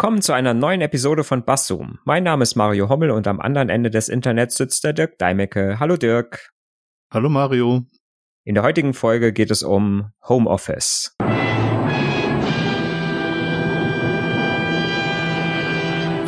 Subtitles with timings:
[0.00, 1.98] Willkommen zu einer neuen Episode von Basszoom.
[2.06, 5.78] Mein Name ist Mario Hommel und am anderen Ende des Internets sitzt der Dirk Deimecke.
[5.78, 6.52] Hallo Dirk.
[7.12, 7.82] Hallo Mario.
[8.44, 11.14] In der heutigen Folge geht es um Homeoffice.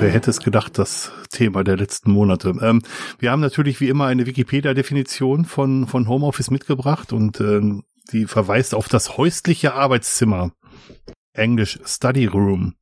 [0.00, 2.52] Wer hätte es gedacht, das Thema der letzten Monate.
[2.60, 2.82] Ähm,
[3.20, 8.74] wir haben natürlich wie immer eine Wikipedia-Definition von, von Homeoffice mitgebracht und ähm, die verweist
[8.74, 10.52] auf das häusliche Arbeitszimmer.
[11.32, 12.74] Englisch Study Room.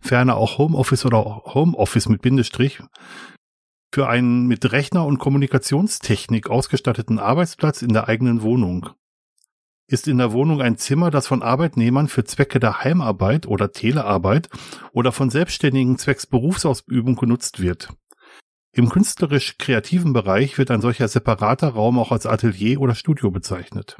[0.00, 2.82] Ferner auch Homeoffice oder Homeoffice mit Bindestrich.
[3.92, 8.90] Für einen mit Rechner und Kommunikationstechnik ausgestatteten Arbeitsplatz in der eigenen Wohnung
[9.88, 14.50] ist in der Wohnung ein Zimmer, das von Arbeitnehmern für Zwecke der Heimarbeit oder Telearbeit
[14.92, 17.88] oder von Selbstständigen zwecks Berufsausübung genutzt wird.
[18.70, 23.96] Im künstlerisch-kreativen Bereich wird ein solcher separater Raum auch als Atelier oder Studio bezeichnet.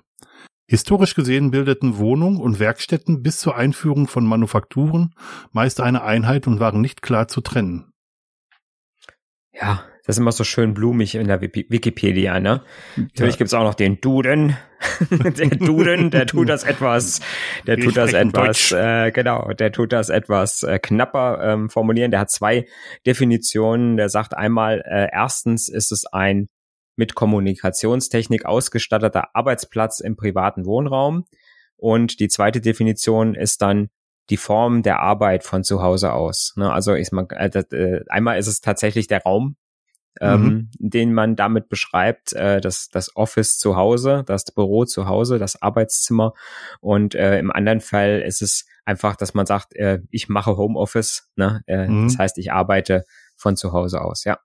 [0.70, 5.14] Historisch gesehen bildeten Wohnung und Werkstätten bis zur Einführung von Manufakturen
[5.50, 7.90] meist eine Einheit und waren nicht klar zu trennen.
[9.50, 12.62] Ja, das ist immer so schön blumig in der Wikipedia, ne?
[12.96, 13.02] Ja.
[13.02, 14.58] Natürlich gibt's auch noch den Duden.
[15.10, 17.20] der Duden, der tut das etwas,
[17.66, 22.10] der tut das etwas, äh, genau, der tut das etwas äh, knapper ähm, formulieren.
[22.10, 22.66] Der hat zwei
[23.06, 23.96] Definitionen.
[23.96, 26.48] Der sagt einmal, äh, erstens ist es ein
[26.98, 31.24] mit Kommunikationstechnik ausgestatteter Arbeitsplatz im privaten Wohnraum.
[31.76, 33.88] Und die zweite Definition ist dann
[34.30, 36.54] die Form der Arbeit von zu Hause aus.
[36.56, 36.70] Ne?
[36.70, 39.56] Also ist man, äh, äh, einmal ist es tatsächlich der Raum,
[40.20, 40.70] ähm, mhm.
[40.78, 45.62] den man damit beschreibt, äh, das, das Office zu Hause, das Büro zu Hause, das
[45.62, 46.34] Arbeitszimmer.
[46.80, 51.28] Und äh, im anderen Fall ist es einfach, dass man sagt, äh, ich mache Homeoffice.
[51.36, 51.62] Ne?
[51.66, 52.08] Äh, mhm.
[52.08, 53.04] Das heißt, ich arbeite
[53.36, 54.38] von zu Hause aus, ja.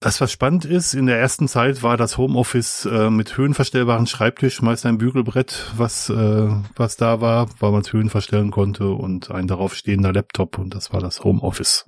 [0.00, 4.62] Das, was spannend ist, in der ersten Zeit war das Homeoffice äh, mit höhenverstellbaren Schreibtisch,
[4.62, 9.32] meist ein Bügelbrett, was, äh, was da war, weil man es Höhen verstellen konnte und
[9.32, 11.84] ein darauf stehender Laptop und das war das Homeoffice.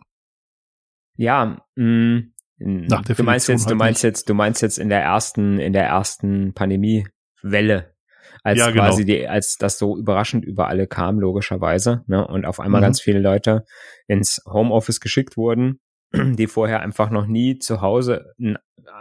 [1.17, 2.23] Ja, mh,
[2.59, 5.61] nach der du meinst jetzt, halt du meinst jetzt, du meinst jetzt in der ersten,
[5.61, 7.95] in der ersten Pandemiewelle,
[8.43, 8.87] als ja, genau.
[8.87, 12.87] quasi die, als das so überraschend über alle kam, logischerweise, ne, und auf einmal mhm.
[12.87, 13.65] ganz viele Leute
[14.09, 15.79] ins Homeoffice geschickt wurden,
[16.13, 18.59] die vorher einfach noch nie zu Hause einen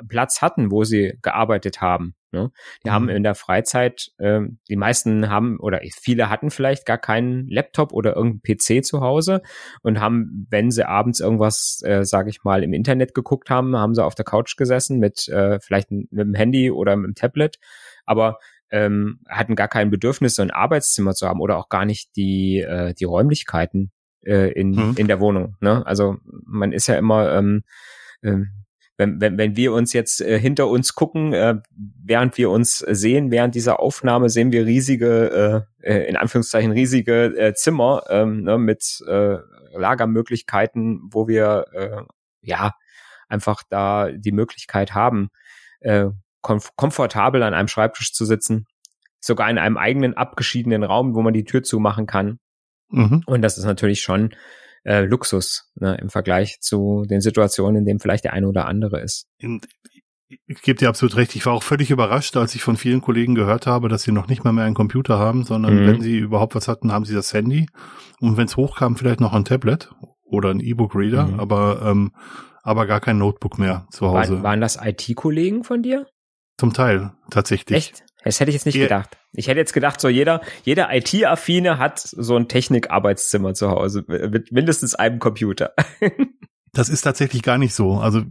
[0.07, 2.15] Platz hatten, wo sie gearbeitet haben.
[2.31, 2.51] Ne?
[2.83, 2.93] Die mhm.
[2.93, 7.91] haben in der Freizeit, äh, die meisten haben oder viele hatten vielleicht gar keinen Laptop
[7.91, 9.41] oder irgendeinen PC zu Hause
[9.81, 13.95] und haben, wenn sie abends irgendwas, äh, sage ich mal, im Internet geguckt haben, haben
[13.95, 17.57] sie auf der Couch gesessen mit äh, vielleicht mit dem Handy oder mit dem Tablet,
[18.05, 18.37] aber
[18.71, 22.59] ähm, hatten gar kein Bedürfnis, so ein Arbeitszimmer zu haben oder auch gar nicht die
[22.59, 23.91] äh, die Räumlichkeiten
[24.29, 24.93] äh, in mhm.
[24.97, 25.55] in der Wohnung.
[25.59, 25.85] Ne?
[25.85, 27.63] Also man ist ja immer ähm,
[28.21, 28.49] ähm,
[28.99, 31.55] wenn, wenn, wenn wir uns jetzt äh, hinter uns gucken, äh,
[32.03, 37.27] während wir uns sehen, während dieser Aufnahme sehen wir riesige, äh, äh in Anführungszeichen riesige
[37.37, 39.37] äh, Zimmer ähm, ne, mit äh,
[39.73, 42.01] Lagermöglichkeiten, wo wir äh,
[42.41, 42.73] ja
[43.29, 45.29] einfach da die Möglichkeit haben,
[45.79, 46.07] äh,
[46.41, 48.65] komf komfortabel an einem Schreibtisch zu sitzen,
[49.21, 52.39] sogar in einem eigenen abgeschiedenen Raum, wo man die Tür zumachen kann.
[52.89, 53.23] Mhm.
[53.25, 54.33] Und das ist natürlich schon
[54.83, 59.01] äh, Luxus ne, im Vergleich zu den Situationen, in denen vielleicht der eine oder andere
[59.01, 59.27] ist.
[60.47, 61.35] Ich gebe dir absolut recht.
[61.35, 64.27] Ich war auch völlig überrascht, als ich von vielen Kollegen gehört habe, dass sie noch
[64.27, 65.87] nicht mal mehr einen Computer haben, sondern mhm.
[65.87, 67.67] wenn sie überhaupt was hatten, haben sie das Handy.
[68.19, 69.91] Und wenn es hochkam, vielleicht noch ein Tablet
[70.23, 71.39] oder ein E-Book-Reader, mhm.
[71.39, 72.11] aber, ähm,
[72.61, 74.33] aber gar kein Notebook mehr zu Hause.
[74.33, 76.05] Waren, waren das IT-Kollegen von dir?
[76.57, 77.77] Zum Teil, tatsächlich.
[77.77, 78.03] Echt?
[78.23, 78.83] Das hätte ich jetzt nicht ja.
[78.83, 79.17] gedacht.
[79.31, 84.51] Ich hätte jetzt gedacht, so jeder, jeder IT-Affine hat so ein Technikarbeitszimmer zu Hause mit
[84.51, 85.73] mindestens einem Computer.
[86.71, 87.97] Das ist tatsächlich gar nicht so.
[87.97, 88.21] Also,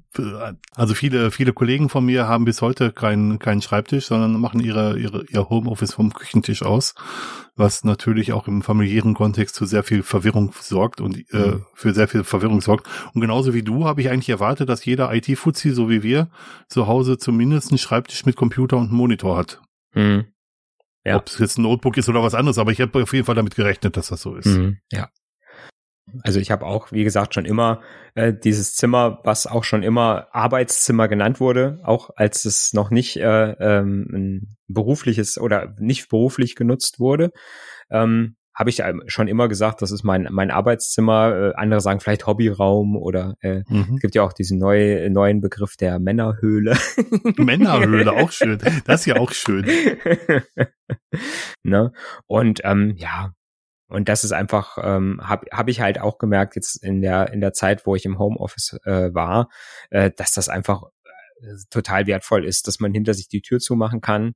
[0.74, 4.96] also viele, viele Kollegen von mir haben bis heute keinen, keinen Schreibtisch, sondern machen ihre,
[4.98, 6.94] ihre, ihr Homeoffice vom Küchentisch aus,
[7.56, 11.66] was natürlich auch im familiären Kontext zu sehr viel Verwirrung sorgt und äh, mhm.
[11.74, 12.86] für sehr viel Verwirrung sorgt.
[13.12, 16.28] Und genauso wie du habe ich eigentlich erwartet, dass jeder IT-Fuzzi, so wie wir,
[16.68, 19.60] zu Hause zumindest einen Schreibtisch mit Computer und Monitor hat.
[19.98, 20.26] Mhm.
[21.04, 21.16] Ja.
[21.16, 23.34] Ob es jetzt ein Notebook ist oder was anderes, aber ich habe auf jeden Fall
[23.34, 24.46] damit gerechnet, dass das so ist.
[24.46, 24.78] Mhm.
[24.92, 25.10] Ja.
[26.22, 27.82] Also ich habe auch, wie gesagt, schon immer
[28.14, 33.16] äh, dieses Zimmer, was auch schon immer Arbeitszimmer genannt wurde, auch als es noch nicht
[33.18, 37.30] äh, ähm, ein berufliches oder nicht beruflich genutzt wurde,
[37.90, 41.52] ähm, habe ich schon immer gesagt, das ist mein, mein Arbeitszimmer.
[41.52, 43.94] Äh, andere sagen vielleicht Hobbyraum oder äh, mhm.
[43.94, 46.76] es gibt ja auch diesen neu, neuen Begriff der Männerhöhle.
[47.36, 48.58] Männerhöhle, auch schön.
[48.84, 49.64] Das ist ja auch schön.
[51.62, 51.92] ne?
[52.26, 53.32] Und ähm, ja,
[53.86, 57.40] und das ist einfach, ähm, habe hab ich halt auch gemerkt jetzt in der in
[57.40, 59.50] der Zeit, wo ich im Homeoffice äh, war,
[59.90, 60.82] äh, dass das einfach
[61.40, 64.32] äh, total wertvoll ist, dass man hinter sich die Tür zumachen kann,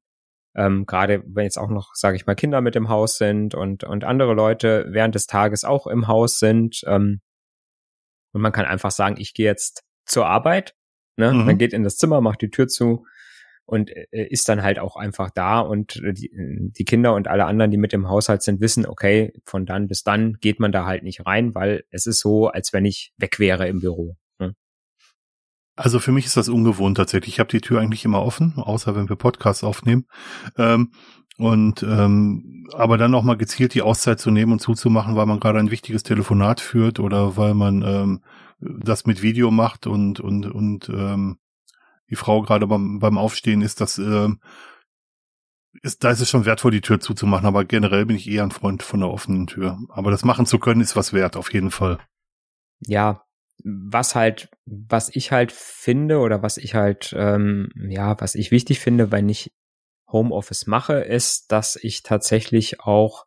[0.55, 3.85] ähm, Gerade wenn jetzt auch noch, sage ich mal, Kinder mit im Haus sind und,
[3.85, 7.21] und andere Leute während des Tages auch im Haus sind, ähm,
[8.33, 10.75] Und man kann einfach sagen, ich gehe jetzt zur Arbeit,
[11.17, 11.33] ne?
[11.33, 11.45] Mhm.
[11.45, 13.05] Man geht in das Zimmer, macht die Tür zu
[13.67, 17.71] und äh, ist dann halt auch einfach da und die, die Kinder und alle anderen,
[17.71, 21.03] die mit im Haushalt sind, wissen, okay, von dann bis dann geht man da halt
[21.03, 24.17] nicht rein, weil es ist so, als wenn ich weg wäre im Büro.
[25.83, 27.35] Also für mich ist das ungewohnt tatsächlich.
[27.35, 30.07] Ich habe die Tür eigentlich immer offen, außer wenn wir Podcasts aufnehmen.
[30.57, 30.93] Ähm,
[31.39, 35.41] und ähm, aber dann auch mal gezielt die Auszeit zu nehmen und zuzumachen, weil man
[35.41, 38.21] gerade ein wichtiges Telefonat führt oder weil man ähm,
[38.61, 41.39] das mit Video macht und und und ähm,
[42.09, 44.39] die Frau gerade beim, beim Aufstehen ist, das ähm,
[45.83, 48.53] ist, da ist es schon wertvoll, die Tür zuzumachen, aber generell bin ich eher ein
[48.53, 49.81] Freund von der offenen Tür.
[49.89, 51.99] Aber das machen zu können, ist was wert, auf jeden Fall.
[52.87, 53.25] Ja,
[53.65, 58.81] was halt, was ich halt finde oder was ich halt, ähm, ja, was ich wichtig
[58.81, 59.53] finde, wenn ich
[60.11, 63.27] Homeoffice mache, ist, dass ich tatsächlich auch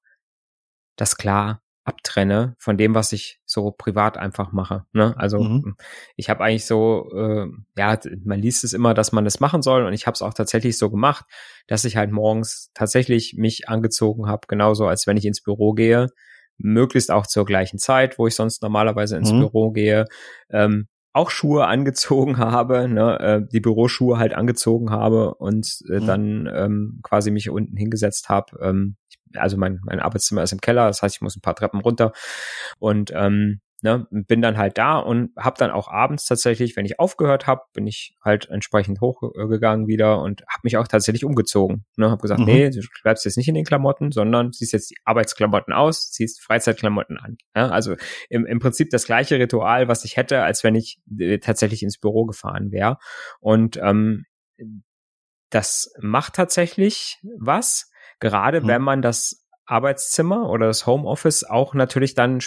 [0.96, 4.86] das klar abtrenne von dem, was ich so privat einfach mache.
[4.92, 5.14] Ne?
[5.18, 5.76] Also mhm.
[6.16, 7.48] ich habe eigentlich so, äh,
[7.78, 10.34] ja, man liest es immer, dass man das machen soll und ich habe es auch
[10.34, 11.26] tatsächlich so gemacht,
[11.68, 16.10] dass ich halt morgens tatsächlich mich angezogen habe, genauso als wenn ich ins Büro gehe,
[16.58, 19.40] möglichst auch zur gleichen Zeit, wo ich sonst normalerweise ins mhm.
[19.40, 20.06] Büro gehe.
[20.50, 26.06] Ähm, auch Schuhe angezogen habe, ne, äh, die Büroschuhe halt angezogen habe und äh, mhm.
[26.06, 28.58] dann ähm, quasi mich unten hingesetzt habe.
[28.62, 28.98] Ähm,
[29.34, 32.14] also mein, mein Arbeitszimmer ist im Keller, das heißt, ich muss ein paar Treppen runter
[32.80, 37.00] und ähm, Ne, bin dann halt da und habe dann auch abends tatsächlich, wenn ich
[37.00, 41.86] aufgehört habe, bin ich halt entsprechend hochgegangen wieder und habe mich auch tatsächlich umgezogen.
[41.96, 42.48] Ne, habe gesagt, mhm.
[42.48, 46.42] nee, du bleibst jetzt nicht in den Klamotten, sondern ziehst jetzt die Arbeitsklamotten aus, ziehst
[46.42, 47.38] Freizeitklamotten an.
[47.56, 47.96] Ja, also
[48.28, 52.00] im, im Prinzip das gleiche Ritual, was ich hätte, als wenn ich äh, tatsächlich ins
[52.00, 52.98] Büro gefahren wäre.
[53.40, 54.26] Und ähm,
[55.52, 58.68] das macht tatsächlich was, gerade mhm.
[58.68, 62.40] wenn man das Arbeitszimmer oder das Homeoffice auch natürlich dann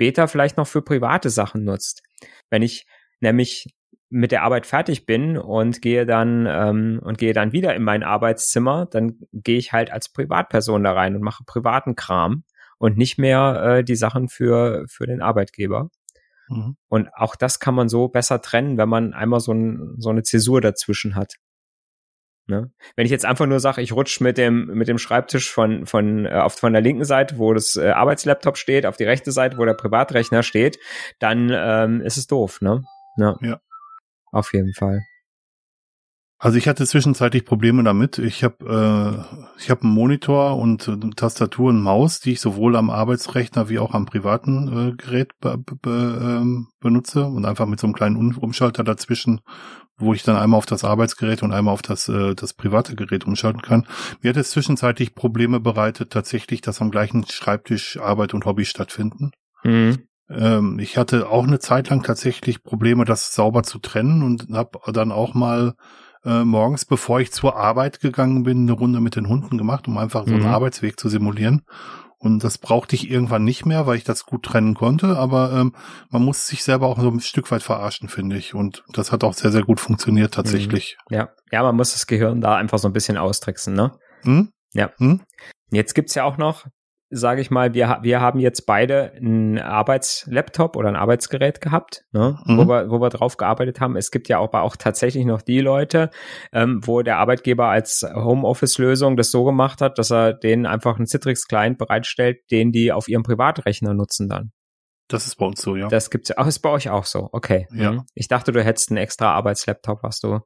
[0.00, 2.02] später vielleicht noch für private Sachen nutzt.
[2.48, 2.86] Wenn ich
[3.20, 3.66] nämlich
[4.08, 8.02] mit der Arbeit fertig bin und gehe dann ähm, und gehe dann wieder in mein
[8.02, 12.44] Arbeitszimmer, dann gehe ich halt als Privatperson da rein und mache privaten Kram
[12.78, 15.90] und nicht mehr äh, die Sachen für für den Arbeitgeber.
[16.48, 16.76] Mhm.
[16.88, 20.22] Und auch das kann man so besser trennen, wenn man einmal so, ein, so eine
[20.22, 21.34] Zäsur dazwischen hat.
[22.50, 22.70] Ne?
[22.96, 26.26] Wenn ich jetzt einfach nur sage, ich rutsch mit dem mit dem Schreibtisch von von
[26.26, 29.56] äh, auf von der linken Seite, wo das äh, Arbeitslaptop steht, auf die rechte Seite,
[29.56, 30.78] wo der Privatrechner steht,
[31.20, 32.82] dann ähm, ist es doof, ne?
[33.16, 33.36] Ja.
[33.40, 33.60] ja.
[34.32, 35.00] Auf jeden Fall.
[36.42, 38.16] Also ich hatte zwischenzeitlich Probleme damit.
[38.18, 42.76] Ich habe äh, ich habe einen Monitor und äh, Tastatur und Maus, die ich sowohl
[42.76, 47.78] am Arbeitsrechner wie auch am privaten äh, Gerät be be ähm, benutze und einfach mit
[47.78, 49.42] so einem kleinen Umschalter dazwischen,
[50.00, 53.24] wo ich dann einmal auf das Arbeitsgerät und einmal auf das äh, das private Gerät
[53.24, 53.86] umschalten kann.
[54.22, 59.32] Mir hat es zwischenzeitlich Probleme bereitet, tatsächlich, dass am gleichen Schreibtisch Arbeit und Hobby stattfinden.
[59.62, 59.98] Mhm.
[60.30, 64.78] Ähm, ich hatte auch eine Zeit lang tatsächlich Probleme, das sauber zu trennen und habe
[64.92, 65.74] dann auch mal
[66.24, 69.98] äh, morgens, bevor ich zur Arbeit gegangen bin, eine Runde mit den Hunden gemacht, um
[69.98, 70.50] einfach so einen mhm.
[70.50, 71.62] Arbeitsweg zu simulieren.
[72.22, 75.16] Und das brauchte ich irgendwann nicht mehr, weil ich das gut trennen konnte.
[75.16, 75.74] Aber ähm,
[76.10, 78.54] man muss sich selber auch so ein Stück weit verarschen, finde ich.
[78.54, 80.98] Und das hat auch sehr, sehr gut funktioniert tatsächlich.
[81.08, 81.16] Mhm.
[81.16, 83.98] Ja, ja, man muss das Gehirn da einfach so ein bisschen austricksen, ne?
[84.22, 84.52] Hm?
[84.74, 84.90] Ja.
[84.98, 85.22] Hm?
[85.70, 86.66] Jetzt gibt's ja auch noch
[87.10, 92.38] sage ich mal, wir, wir haben jetzt beide einen Arbeitslaptop oder ein Arbeitsgerät gehabt, ne,
[92.44, 92.58] mhm.
[92.58, 93.96] wo, wir, wo wir drauf gearbeitet haben.
[93.96, 96.10] Es gibt ja aber auch tatsächlich noch die Leute,
[96.52, 101.06] ähm, wo der Arbeitgeber als Homeoffice-Lösung das so gemacht hat, dass er denen einfach einen
[101.06, 104.52] Citrix-Client bereitstellt, den die auf ihrem Privatrechner nutzen dann.
[105.08, 105.88] Das ist bei uns so, ja.
[105.88, 106.36] Das gibt's ja.
[106.38, 107.28] Ach, ist bei euch auch so.
[107.32, 107.66] Okay.
[107.72, 107.92] Ja.
[107.92, 108.02] Mhm.
[108.14, 110.38] Ich dachte, du hättest einen extra Arbeitslaptop, was du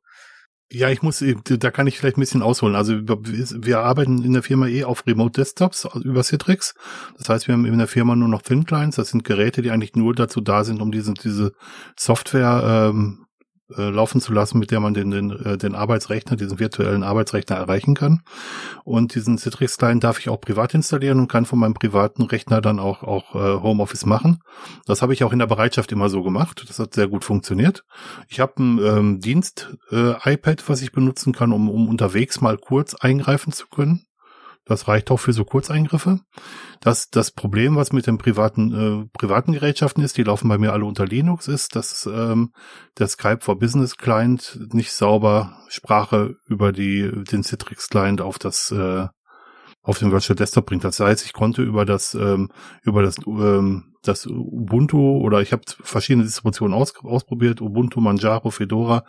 [0.73, 2.75] ja, ich muss, da kann ich vielleicht ein bisschen ausholen.
[2.75, 6.75] Also wir arbeiten in der Firma eh auf Remote Desktops über Citrix.
[7.19, 8.97] Das heißt, wir haben in der Firma nur noch Thin Clients.
[8.97, 11.53] Das sind Geräte, die eigentlich nur dazu da sind, um diese, diese
[11.97, 13.24] Software ähm,
[13.77, 17.57] äh, laufen zu lassen, mit der man den, den, äh, den Arbeitsrechner, diesen virtuellen Arbeitsrechner
[17.57, 18.23] erreichen kann.
[18.85, 22.79] Und diesen Citrix-Client darf ich auch privat installieren und kann von meinem privaten Rechner dann
[22.79, 24.41] auch, auch äh, Homeoffice machen.
[24.87, 26.65] Das habe ich auch in der Bereitschaft immer so gemacht.
[26.69, 27.85] Das hat sehr gut funktioniert.
[28.29, 32.95] Ich habe ein ähm, Dienst-iPad, äh, was ich benutzen kann, um, um unterwegs mal kurz
[32.95, 34.05] eingreifen zu können.
[34.67, 36.21] Das reicht auch für so Kurzeingriffe.
[36.81, 40.73] Das, das Problem, was mit den privaten, äh, privaten Gerätschaften ist, die laufen bei mir
[40.73, 42.53] alle unter Linux, ist, dass ähm,
[42.99, 48.71] der Skype for Business Client nicht sauber Sprache über die, den Citrix Client auf das,
[48.71, 49.07] äh,
[49.83, 50.85] auf den Virtual Desktop bringt.
[50.85, 52.51] Das heißt, ich konnte über das, ähm,
[52.83, 59.05] über das, ähm, das Ubuntu oder ich habe verschiedene Distributionen aus, ausprobiert, Ubuntu, Manjaro, Fedora,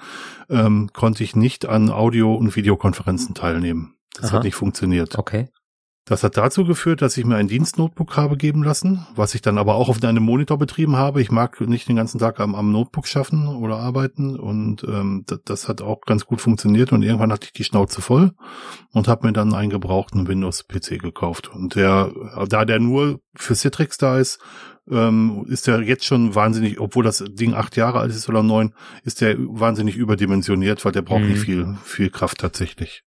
[0.49, 3.94] ähm, konnte ich nicht an Audio- und Videokonferenzen teilnehmen.
[4.17, 4.37] Das Aha.
[4.37, 5.17] hat nicht funktioniert.
[5.17, 5.49] Okay.
[6.07, 9.57] Das hat dazu geführt, dass ich mir ein Dienstnotebook habe geben lassen, was ich dann
[9.57, 11.19] aber auch auf einem Monitor betrieben habe.
[11.19, 15.39] Ich mag nicht den ganzen Tag am, am Notebook schaffen oder arbeiten und ähm, das,
[15.45, 18.33] das, hat auch ganz gut funktioniert und irgendwann hatte ich die Schnauze voll
[18.93, 21.47] und habe mir dann einen gebrauchten Windows-PC gekauft.
[21.47, 22.11] Und der,
[22.49, 24.39] da der nur für Citrix da ist,
[24.87, 28.75] ähm, ist der jetzt schon wahnsinnig, obwohl das Ding acht Jahre alt ist oder neun,
[29.03, 31.29] ist der wahnsinnig überdimensioniert, weil der braucht mhm.
[31.29, 33.01] nicht viel, viel Kraft tatsächlich.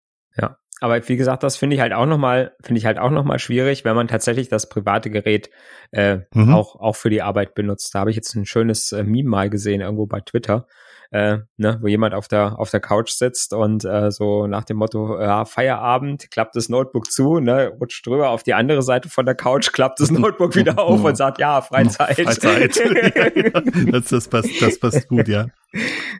[0.80, 3.84] Aber wie gesagt, das finde ich halt auch nochmal, finde ich halt auch nochmal schwierig,
[3.84, 5.50] wenn man tatsächlich das private Gerät
[5.90, 6.54] äh, mhm.
[6.54, 7.94] auch, auch für die Arbeit benutzt.
[7.94, 10.66] Da habe ich jetzt ein schönes äh, Meme mal gesehen, irgendwo bei Twitter,
[11.10, 14.76] äh, ne, wo jemand auf der, auf der Couch sitzt und äh, so nach dem
[14.76, 19.26] Motto, ja, Feierabend, klappt das Notebook zu, ne, rutscht drüber auf die andere Seite von
[19.26, 22.16] der Couch, klappt das Notebook wieder auf und sagt, ja, Freizeit.
[22.16, 22.76] Freizeit.
[23.92, 25.46] das, das, passt, das passt gut, ja.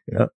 [0.07, 0.31] Ja.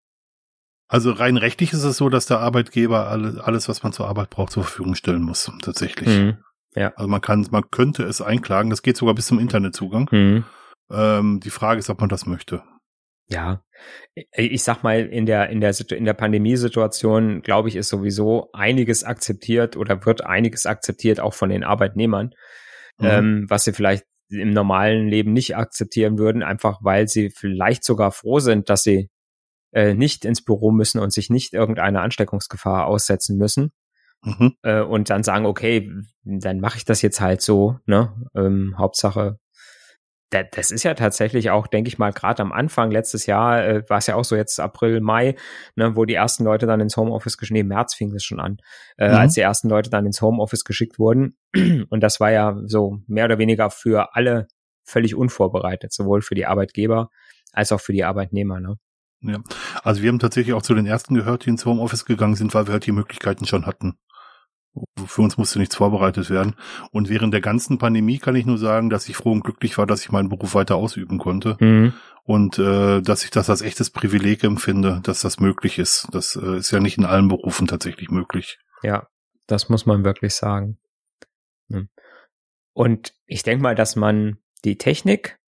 [0.91, 4.29] Also rein rechtlich ist es so, dass der Arbeitgeber alle, alles, was man zur Arbeit
[4.29, 6.09] braucht, zur Verfügung stellen muss, tatsächlich.
[6.09, 6.37] Mhm.
[6.75, 6.91] Ja.
[6.97, 8.69] Also man kann, man könnte es einklagen.
[8.69, 10.09] Das geht sogar bis zum Internetzugang.
[10.11, 10.43] Mhm.
[10.91, 12.61] Ähm, die Frage ist, ob man das möchte.
[13.29, 13.63] Ja,
[14.33, 19.05] ich sag mal, in der, in der, in der Pandemiesituation, glaube ich, ist sowieso einiges
[19.05, 22.31] akzeptiert oder wird einiges akzeptiert, auch von den Arbeitnehmern,
[22.97, 23.07] mhm.
[23.07, 28.11] ähm, was sie vielleicht im normalen Leben nicht akzeptieren würden, einfach weil sie vielleicht sogar
[28.11, 29.09] froh sind, dass sie
[29.71, 33.71] äh, nicht ins Büro müssen und sich nicht irgendeiner Ansteckungsgefahr aussetzen müssen.
[34.23, 34.55] Mhm.
[34.61, 35.91] Äh, und dann sagen, okay,
[36.23, 38.13] dann mache ich das jetzt halt so, ne?
[38.35, 39.39] Ähm, Hauptsache,
[40.31, 43.89] da, das ist ja tatsächlich auch, denke ich mal, gerade am Anfang letztes Jahr, äh,
[43.89, 45.35] war es ja auch so jetzt April, Mai,
[45.75, 48.57] ne, wo die ersten Leute dann ins Homeoffice geschickt, nee, März fing das schon an,
[48.97, 49.15] äh, mhm.
[49.15, 51.37] als die ersten Leute dann ins Homeoffice geschickt wurden.
[51.89, 54.47] Und das war ja so mehr oder weniger für alle
[54.83, 57.09] völlig unvorbereitet, sowohl für die Arbeitgeber
[57.51, 58.77] als auch für die Arbeitnehmer, ne?
[59.21, 59.39] Ja,
[59.83, 62.67] also wir haben tatsächlich auch zu den ersten gehört, die ins Homeoffice gegangen sind, weil
[62.67, 63.97] wir halt die Möglichkeiten schon hatten.
[65.05, 66.55] Für uns musste nichts vorbereitet werden.
[66.91, 69.85] Und während der ganzen Pandemie kann ich nur sagen, dass ich froh und glücklich war,
[69.85, 71.57] dass ich meinen Beruf weiter ausüben konnte.
[71.59, 71.93] Mhm.
[72.23, 76.07] Und äh, dass ich das als echtes Privileg empfinde, dass das möglich ist.
[76.11, 78.59] Das äh, ist ja nicht in allen Berufen tatsächlich möglich.
[78.83, 79.07] Ja,
[79.47, 80.77] das muss man wirklich sagen.
[81.69, 81.89] Hm.
[82.73, 85.39] Und ich denke mal, dass man die Technik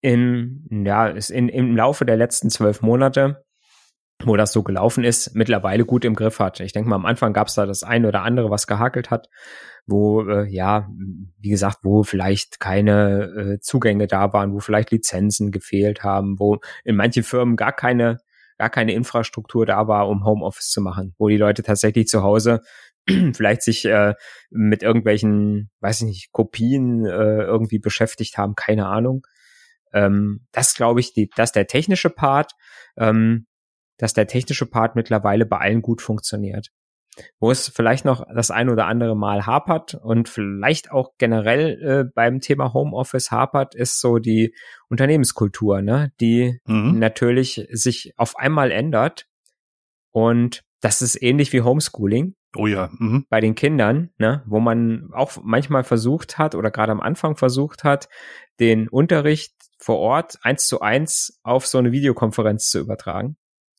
[0.00, 3.44] in, ja, ist in, im Laufe der letzten zwölf Monate,
[4.22, 6.60] wo das so gelaufen ist, mittlerweile gut im Griff hat.
[6.60, 9.28] Ich denke mal, am Anfang gab es da das eine oder andere, was gehakelt hat,
[9.86, 10.88] wo, äh, ja,
[11.38, 16.58] wie gesagt, wo vielleicht keine äh, Zugänge da waren, wo vielleicht Lizenzen gefehlt haben, wo
[16.84, 18.18] in manchen Firmen gar keine
[18.60, 22.60] gar keine Infrastruktur da war, um Homeoffice zu machen, wo die Leute tatsächlich zu Hause
[23.32, 24.12] vielleicht sich äh,
[24.50, 29.26] mit irgendwelchen, weiß ich nicht, Kopien äh, irgendwie beschäftigt haben, keine Ahnung.
[29.92, 32.52] Ähm, das glaube ich, die, dass der technische Part,
[32.96, 33.46] ähm,
[33.98, 36.68] dass der technische Part mittlerweile bei allen gut funktioniert.
[37.38, 42.10] Wo es vielleicht noch das ein oder andere Mal hapert und vielleicht auch generell äh,
[42.14, 44.54] beim Thema Homeoffice hapert, ist so die
[44.88, 46.98] Unternehmenskultur, ne, die mhm.
[46.98, 49.26] natürlich sich auf einmal ändert.
[50.12, 52.34] Und das ist ähnlich wie Homeschooling.
[52.56, 52.90] Oh ja.
[52.98, 53.26] Mhm.
[53.28, 57.84] Bei den Kindern, ne, wo man auch manchmal versucht hat oder gerade am Anfang versucht
[57.84, 58.08] hat,
[58.58, 63.36] den Unterricht vor Ort eins zu eins auf so eine Videokonferenz zu übertragen.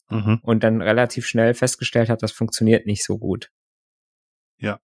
[0.09, 0.39] Mhm.
[0.43, 3.49] Und dann relativ schnell festgestellt hat, das funktioniert nicht so gut.
[4.57, 4.79] Ja.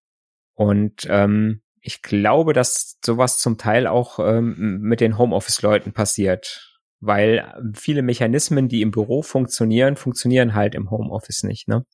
[0.54, 7.54] Und ähm, ich glaube, dass sowas zum Teil auch ähm, mit den Homeoffice-Leuten passiert, weil
[7.74, 11.84] viele Mechanismen, die im Büro funktionieren, funktionieren halt im Homeoffice nicht, ne?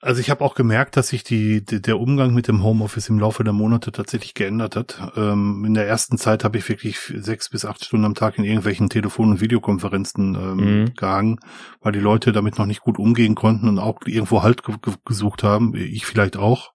[0.00, 3.42] Also ich habe auch gemerkt, dass sich die, der Umgang mit dem Homeoffice im Laufe
[3.42, 5.12] der Monate tatsächlich geändert hat.
[5.16, 8.44] Ähm, in der ersten Zeit habe ich wirklich sechs bis acht Stunden am Tag in
[8.44, 10.94] irgendwelchen Telefon- und Videokonferenzen ähm, mhm.
[10.94, 11.40] gehangen,
[11.80, 15.42] weil die Leute damit noch nicht gut umgehen konnten und auch irgendwo Halt ge gesucht
[15.42, 15.74] haben.
[15.74, 16.70] Ich vielleicht auch.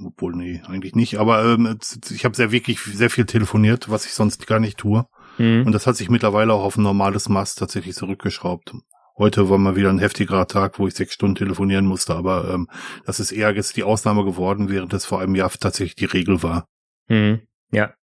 [0.00, 1.18] Obwohl, nee, eigentlich nicht.
[1.18, 1.76] Aber ähm,
[2.08, 5.06] ich habe sehr wirklich sehr viel telefoniert, was ich sonst gar nicht tue.
[5.38, 5.64] Mhm.
[5.66, 8.74] Und das hat sich mittlerweile auch auf ein normales Maß tatsächlich zurückgeschraubt.
[9.18, 12.68] Heute war mal wieder ein heftigerer Tag, wo ich sechs Stunden telefonieren musste, aber ähm,
[13.04, 16.42] das ist eher jetzt die Ausnahme geworden, während es vor einem Jahr tatsächlich die Regel
[16.42, 16.66] war.
[17.08, 17.40] Mhm.
[17.72, 17.94] Ja.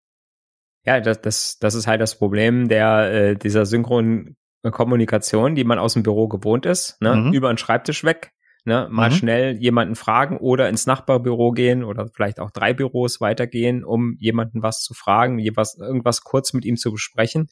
[0.86, 4.36] Ja, das, das, das ist halt das Problem der äh, dieser synchronen
[4.72, 7.16] Kommunikation, die man aus dem Büro gewohnt ist, ne?
[7.16, 7.34] Mhm.
[7.34, 8.32] über den Schreibtisch weg,
[8.66, 8.88] ne?
[8.92, 9.16] mal mhm.
[9.16, 14.64] schnell jemanden fragen oder ins Nachbarbüro gehen oder vielleicht auch drei Büros weitergehen, um jemanden
[14.64, 17.48] was zu fragen, jeweils irgendwas kurz mit ihm zu besprechen.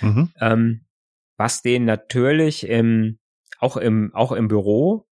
[0.00, 0.30] Mhm.
[0.40, 0.85] Ähm,
[1.36, 3.18] was den natürlich im,
[3.58, 5.06] auch im, auch im Büro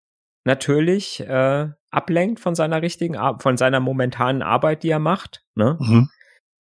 [0.44, 5.42] natürlich äh, ablenkt von seiner richtigen, von seiner momentanen Arbeit, die er macht.
[5.54, 5.78] Ne?
[5.80, 6.08] Mhm.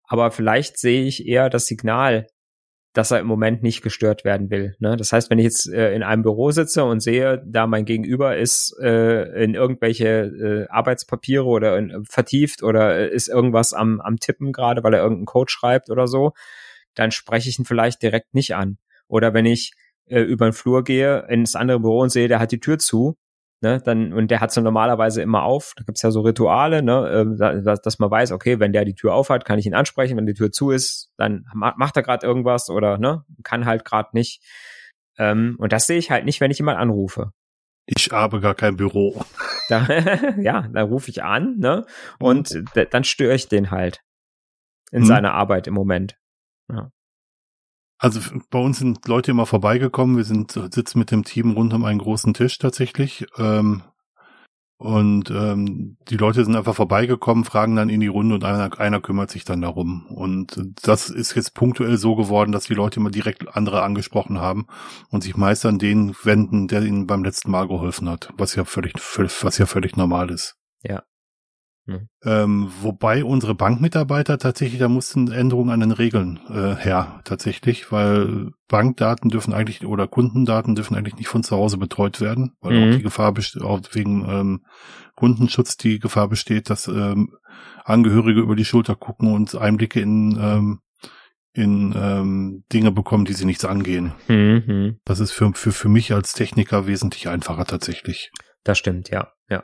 [0.05, 2.27] Aber vielleicht sehe ich eher das Signal
[2.93, 4.75] dass er im Moment nicht gestört werden will.
[4.79, 4.95] Ne?
[4.95, 8.37] Das heißt, wenn ich jetzt äh, in einem Büro sitze und sehe, da mein Gegenüber
[8.37, 14.51] ist äh, in irgendwelche äh, Arbeitspapiere oder in, vertieft oder ist irgendwas am, am Tippen
[14.53, 16.33] gerade, weil er irgendeinen Code schreibt oder so,
[16.93, 18.77] dann spreche ich ihn vielleicht direkt nicht an.
[19.07, 19.73] Oder wenn ich
[20.05, 23.15] äh, über den Flur gehe ins andere Büro und sehe, der hat die Tür zu,
[23.61, 25.73] ne, dann, und der hat sie normalerweise immer auf.
[25.75, 28.93] Da gibt's ja so Rituale, ne, äh, dass, dass man weiß, okay, wenn der die
[28.93, 30.17] Tür aufhat, kann ich ihn ansprechen.
[30.17, 34.09] Wenn die Tür zu ist, dann macht er gerade irgendwas oder ne, kann halt gerade
[34.13, 34.43] nicht.
[35.17, 37.31] Ähm, und das sehe ich halt nicht, wenn ich jemand anrufe.
[37.85, 39.23] Ich habe gar kein Büro.
[39.69, 39.87] Da,
[40.41, 41.85] ja, da rufe ich an, ne?
[42.19, 42.65] Und mhm.
[42.91, 44.01] dann störe ich den halt
[44.91, 45.05] in mhm.
[45.05, 46.17] seiner Arbeit im Moment.
[46.69, 46.91] Ja.
[48.03, 48.19] Also
[48.49, 50.17] bei uns sind Leute immer vorbeigekommen.
[50.17, 53.25] Wir sind sitzen mit dem Team rund um einen großen Tisch tatsächlich.
[53.37, 53.83] Ähm,
[54.75, 58.99] und ähm, die Leute sind einfach vorbeigekommen, fragen dann in die Runde und einer, einer
[58.99, 60.05] kümmert sich dann darum.
[60.07, 64.67] Und das ist jetzt punktuell so geworden, dass die Leute immer direkt andere angesprochen haben
[65.09, 68.65] und sich meist an den wenden, der ihnen beim letzten Mal geholfen hat, was ja
[68.65, 70.57] völlig, was ja völlig normal ist.
[70.81, 71.03] Ja.
[71.85, 72.07] Mhm.
[72.23, 78.51] Ähm, wobei unsere Bankmitarbeiter tatsächlich, da mussten Änderungen an den Regeln äh, her, tatsächlich, weil
[78.69, 82.83] Bankdaten dürfen eigentlich oder Kundendaten dürfen eigentlich nicht von zu Hause betreut werden, weil mhm.
[82.83, 84.65] auch die Gefahr besteht, auch wegen ähm,
[85.15, 87.35] Kundenschutz die Gefahr besteht, dass ähm,
[87.83, 90.79] Angehörige über die Schulter gucken und Einblicke in ähm,
[91.53, 94.13] in ähm, Dinge bekommen, die sie nichts angehen.
[94.27, 94.99] Mhm.
[95.05, 98.31] Das ist für, für, für mich als Techniker wesentlich einfacher tatsächlich.
[98.63, 99.31] Das stimmt, ja.
[99.49, 99.63] Ja.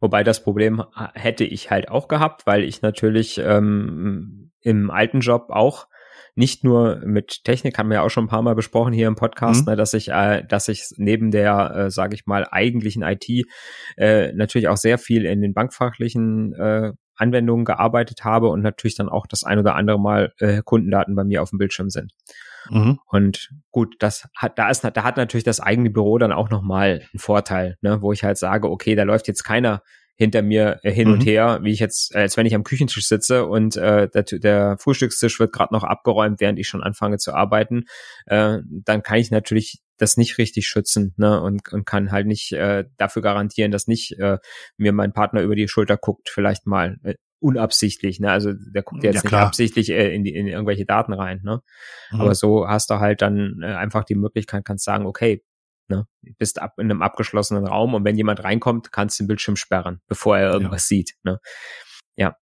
[0.00, 0.82] Wobei das Problem
[1.14, 5.86] hätte ich halt auch gehabt, weil ich natürlich ähm, im alten Job auch
[6.34, 9.16] nicht nur mit Technik, haben wir ja auch schon ein paar Mal besprochen hier im
[9.16, 9.72] Podcast, mhm.
[9.72, 13.28] ne, dass ich, äh, dass ich neben der, äh, sage ich mal, eigentlichen IT
[13.96, 19.08] äh, natürlich auch sehr viel in den bankfachlichen äh, Anwendungen gearbeitet habe und natürlich dann
[19.08, 22.12] auch das ein oder andere Mal äh, Kundendaten bei mir auf dem Bildschirm sind.
[22.70, 22.98] Mhm.
[23.06, 27.06] Und gut, das hat, da ist, da hat natürlich das eigene Büro dann auch nochmal
[27.12, 29.82] einen Vorteil, ne, wo ich halt sage, okay, da läuft jetzt keiner
[30.18, 31.14] hinter mir äh, hin mhm.
[31.14, 34.76] und her, wie ich jetzt, als wenn ich am Küchentisch sitze und äh, der, der
[34.78, 37.84] Frühstückstisch wird gerade noch abgeräumt, während ich schon anfange zu arbeiten,
[38.26, 42.52] äh, dann kann ich natürlich das nicht richtig schützen ne, und, und kann halt nicht
[42.52, 44.38] äh, dafür garantieren, dass nicht äh,
[44.76, 48.30] mir mein Partner über die Schulter guckt, vielleicht mal äh, unabsichtlich, ne?
[48.30, 51.62] Also der guckt jetzt ja, nicht absichtlich äh, in, die, in irgendwelche Daten rein, ne?
[52.10, 52.20] Mhm.
[52.20, 55.44] Aber so hast du halt dann äh, einfach die Möglichkeit, kannst sagen, okay,
[55.88, 56.06] ne,
[56.38, 60.00] bist ab in einem abgeschlossenen Raum und wenn jemand reinkommt, kannst du den Bildschirm sperren,
[60.06, 60.96] bevor er irgendwas ja.
[60.96, 61.38] sieht, ne?
[62.16, 62.36] Ja.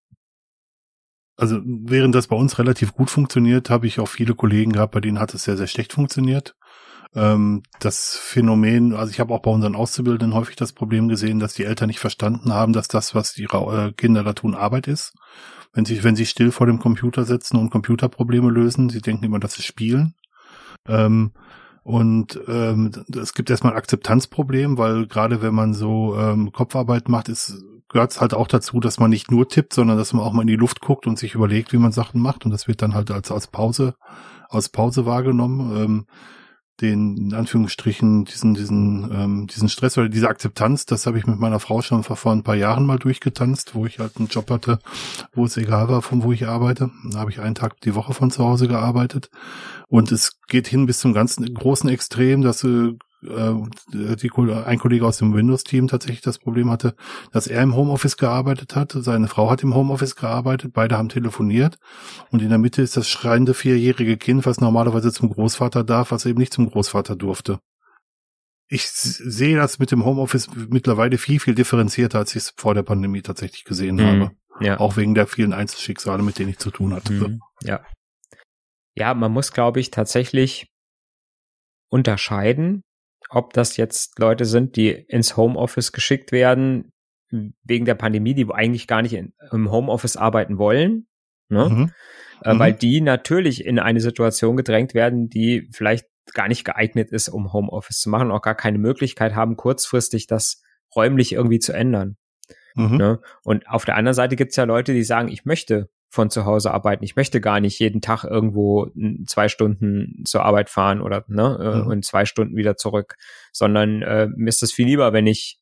[1.38, 5.00] Also während das bei uns relativ gut funktioniert, habe ich auch viele Kollegen gehabt, bei
[5.00, 6.55] denen hat es sehr, sehr schlecht funktioniert
[7.16, 11.54] ähm, das Phänomen, also ich habe auch bei unseren Auszubildenden häufig das Problem gesehen, dass
[11.54, 15.14] die Eltern nicht verstanden haben, dass das, was ihre äh, Kinder da tun, Arbeit ist.
[15.72, 19.40] Wenn sie, wenn sie still vor dem Computer sitzen und Computerprobleme lösen, sie denken immer,
[19.40, 20.14] das ist Spielen.
[20.86, 21.32] Ähm,
[21.82, 27.28] und ähm, es gibt erstmal ein Akzeptanzproblem, weil gerade wenn man so ähm, Kopfarbeit macht,
[27.28, 30.32] ist gehört es halt auch dazu, dass man nicht nur tippt, sondern dass man auch
[30.32, 32.44] mal in die Luft guckt und sich überlegt, wie man Sachen macht.
[32.44, 33.94] Und das wird dann halt als, als Pause,
[34.48, 35.76] als Pause wahrgenommen.
[35.76, 36.06] Ähm,
[36.80, 41.38] den in Anführungsstrichen diesen diesen ähm, diesen Stress oder diese Akzeptanz, das habe ich mit
[41.38, 44.50] meiner Frau schon vor, vor ein paar Jahren mal durchgetanzt, wo ich halt einen Job
[44.50, 44.78] hatte,
[45.34, 46.90] wo es egal war, von wo ich arbeite.
[47.10, 49.30] Da habe ich einen Tag die Woche von zu Hause gearbeitet
[49.88, 54.30] und es geht hin bis zum ganzen großen Extrem, dass äh, äh, die,
[54.66, 56.94] ein Kollege aus dem Windows-Team tatsächlich das Problem hatte,
[57.32, 61.78] dass er im Homeoffice gearbeitet hat, seine Frau hat im Homeoffice gearbeitet, beide haben telefoniert
[62.30, 66.26] und in der Mitte ist das schreiende vierjährige Kind, was normalerweise zum Großvater darf, was
[66.26, 67.58] eben nicht zum Großvater durfte.
[68.68, 72.82] Ich sehe das mit dem Homeoffice mittlerweile viel, viel differenzierter, als ich es vor der
[72.82, 74.00] Pandemie tatsächlich gesehen mhm.
[74.00, 74.30] habe.
[74.60, 74.80] Ja.
[74.80, 77.12] Auch wegen der vielen Einzelschicksale, mit denen ich zu tun hatte.
[77.12, 77.40] Mhm.
[77.62, 77.84] Ja.
[78.94, 80.72] Ja, man muss, glaube ich, tatsächlich
[81.90, 82.82] unterscheiden
[83.36, 86.92] ob das jetzt Leute sind, die ins Homeoffice geschickt werden
[87.30, 91.06] wegen der Pandemie, die eigentlich gar nicht in, im Homeoffice arbeiten wollen,
[91.50, 91.68] ne?
[91.68, 91.92] Mhm.
[92.42, 92.58] Äh, mhm.
[92.58, 97.52] weil die natürlich in eine Situation gedrängt werden, die vielleicht gar nicht geeignet ist, um
[97.52, 100.62] Homeoffice zu machen, auch gar keine Möglichkeit haben, kurzfristig das
[100.94, 102.16] räumlich irgendwie zu ändern.
[102.74, 102.96] Mhm.
[102.96, 103.20] Ne?
[103.42, 106.44] Und auf der anderen Seite gibt es ja Leute, die sagen, ich möchte von zu
[106.44, 107.04] Hause arbeiten.
[107.04, 108.88] Ich möchte gar nicht jeden Tag irgendwo
[109.26, 111.86] zwei Stunden zur Arbeit fahren oder ne äh, mhm.
[111.88, 113.16] und zwei Stunden wieder zurück,
[113.52, 115.58] sondern äh, mir ist es viel lieber, wenn ich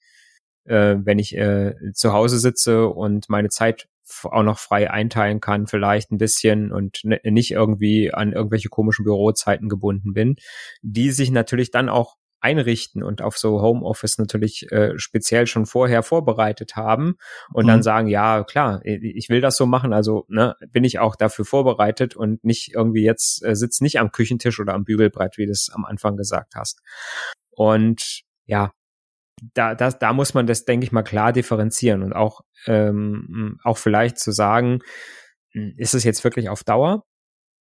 [0.64, 3.88] äh, wenn ich äh, zu Hause sitze und meine Zeit
[4.24, 9.68] auch noch frei einteilen kann, vielleicht ein bisschen und nicht irgendwie an irgendwelche komischen Bürozeiten
[9.68, 10.36] gebunden bin,
[10.82, 16.02] die sich natürlich dann auch einrichten und auf so Homeoffice natürlich äh, speziell schon vorher
[16.02, 17.16] vorbereitet haben
[17.52, 17.68] und mhm.
[17.68, 21.46] dann sagen, ja klar, ich will das so machen, also ne, bin ich auch dafür
[21.46, 25.52] vorbereitet und nicht irgendwie jetzt äh, sitzt nicht am Küchentisch oder am Bügelbrett, wie du
[25.52, 26.80] es am Anfang gesagt hast.
[27.50, 28.72] Und ja,
[29.54, 33.78] da, da, da muss man das, denke ich mal, klar differenzieren und auch, ähm, auch
[33.78, 34.80] vielleicht zu sagen,
[35.52, 37.04] hm, ist es jetzt wirklich auf Dauer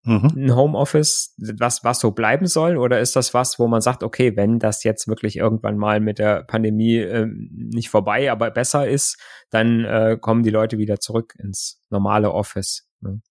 [0.04, 0.32] mhm.
[0.36, 2.78] ein Homeoffice, was, was so bleiben soll?
[2.78, 6.20] Oder ist das was, wo man sagt, okay, wenn das jetzt wirklich irgendwann mal mit
[6.20, 9.18] der Pandemie äh, nicht vorbei, aber besser ist,
[9.50, 12.88] dann äh, kommen die Leute wieder zurück ins normale Office.
[13.02, 13.22] Ne?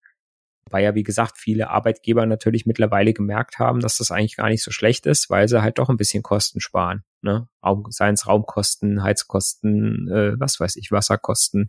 [0.70, 4.62] Weil ja, wie gesagt, viele Arbeitgeber natürlich mittlerweile gemerkt haben, dass das eigentlich gar nicht
[4.62, 7.04] so schlecht ist, weil sie halt doch ein bisschen Kosten sparen.
[7.20, 7.46] Ne?
[7.90, 11.68] Seien es Raumkosten, Heizkosten, äh, was weiß ich, Wasserkosten,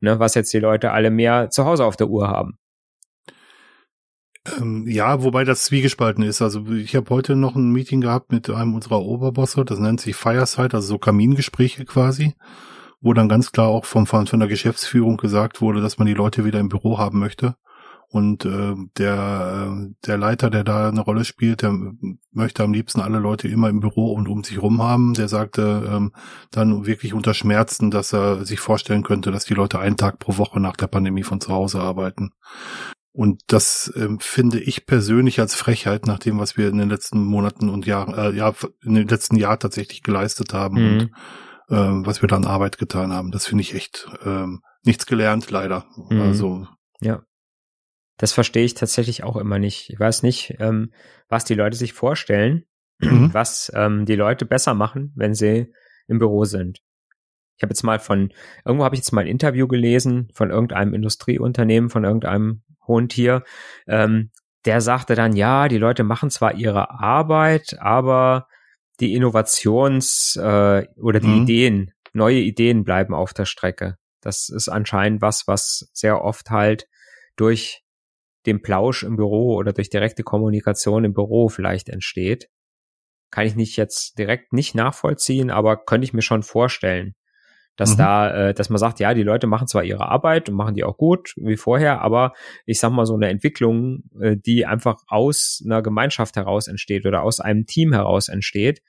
[0.00, 0.18] ne?
[0.18, 2.58] was jetzt die Leute alle mehr zu Hause auf der Uhr haben.
[4.58, 6.42] Ähm, ja, wobei das zwiegespalten ist.
[6.42, 10.16] Also ich habe heute noch ein Meeting gehabt mit einem unserer Oberbosse, das nennt sich
[10.16, 12.34] Fireside, also so Kamingespräche quasi,
[13.00, 16.44] wo dann ganz klar auch vom, von der Geschäftsführung gesagt wurde, dass man die Leute
[16.44, 17.56] wieder im Büro haben möchte.
[18.08, 21.76] Und äh, der, äh, der Leiter, der da eine Rolle spielt, der
[22.30, 25.14] möchte am liebsten alle Leute immer im Büro und um sich rum haben.
[25.14, 26.12] Der sagte ähm,
[26.52, 30.38] dann wirklich unter Schmerzen, dass er sich vorstellen könnte, dass die Leute einen Tag pro
[30.38, 32.30] Woche nach der Pandemie von zu Hause arbeiten.
[33.16, 37.24] Und das ähm, finde ich persönlich als Frechheit, nach dem, was wir in den letzten
[37.24, 38.52] Monaten und Jahren, äh, ja,
[38.84, 40.98] in den letzten Jahren tatsächlich geleistet haben mhm.
[40.98, 41.02] und
[41.70, 43.30] äh, was wir da an Arbeit getan haben.
[43.30, 45.86] Das finde ich echt ähm, nichts gelernt, leider.
[46.10, 46.20] Mhm.
[46.20, 46.66] Also
[47.00, 47.22] ja.
[48.18, 49.88] Das verstehe ich tatsächlich auch immer nicht.
[49.88, 50.92] Ich weiß nicht, ähm,
[51.30, 52.66] was die Leute sich vorstellen,
[52.98, 53.32] mhm.
[53.32, 55.72] was ähm, die Leute besser machen, wenn sie
[56.06, 56.82] im Büro sind.
[57.56, 58.30] Ich habe jetzt mal von,
[58.66, 63.42] irgendwo habe ich jetzt mal ein Interview gelesen von irgendeinem Industrieunternehmen, von irgendeinem hohen Tier.
[63.86, 64.30] Ähm,
[64.64, 68.48] der sagte dann, ja, die Leute machen zwar ihre Arbeit, aber
[69.00, 71.42] die Innovations- äh, oder die mhm.
[71.42, 73.96] Ideen, neue Ideen bleiben auf der Strecke.
[74.20, 76.88] Das ist anscheinend was, was sehr oft halt
[77.36, 77.84] durch
[78.46, 82.48] dem Plausch im Büro oder durch direkte Kommunikation im Büro vielleicht entsteht.
[83.30, 87.14] Kann ich nicht jetzt direkt nicht nachvollziehen, aber könnte ich mir schon vorstellen,
[87.76, 87.98] dass mhm.
[87.98, 90.84] da, äh, dass man sagt, ja, die Leute machen zwar ihre Arbeit und machen die
[90.84, 92.32] auch gut wie vorher, aber
[92.64, 97.22] ich sag mal so eine Entwicklung, äh, die einfach aus einer Gemeinschaft heraus entsteht oder
[97.22, 98.82] aus einem Team heraus entsteht,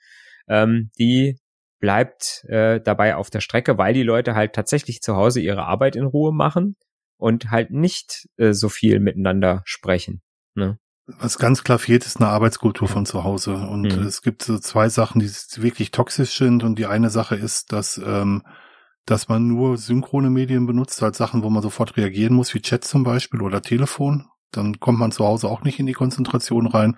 [0.48, 1.38] ähm, die
[1.80, 5.94] bleibt äh, dabei auf der Strecke, weil die Leute halt tatsächlich zu Hause ihre Arbeit
[5.94, 6.76] in Ruhe machen
[7.18, 10.22] und halt nicht äh, so viel miteinander sprechen.
[10.54, 10.78] Ne?
[11.06, 13.54] Was ganz klar fehlt, ist eine Arbeitskultur von zu Hause.
[13.54, 14.06] Und mhm.
[14.06, 16.64] es gibt so zwei Sachen, die wirklich toxisch sind.
[16.64, 18.42] Und die eine Sache ist, dass, ähm,
[19.10, 22.84] dass man nur synchrone Medien benutzt, als Sachen, wo man sofort reagieren muss, wie Chat
[22.84, 24.26] zum Beispiel oder Telefon.
[24.50, 26.96] Dann kommt man zu Hause auch nicht in die Konzentration rein.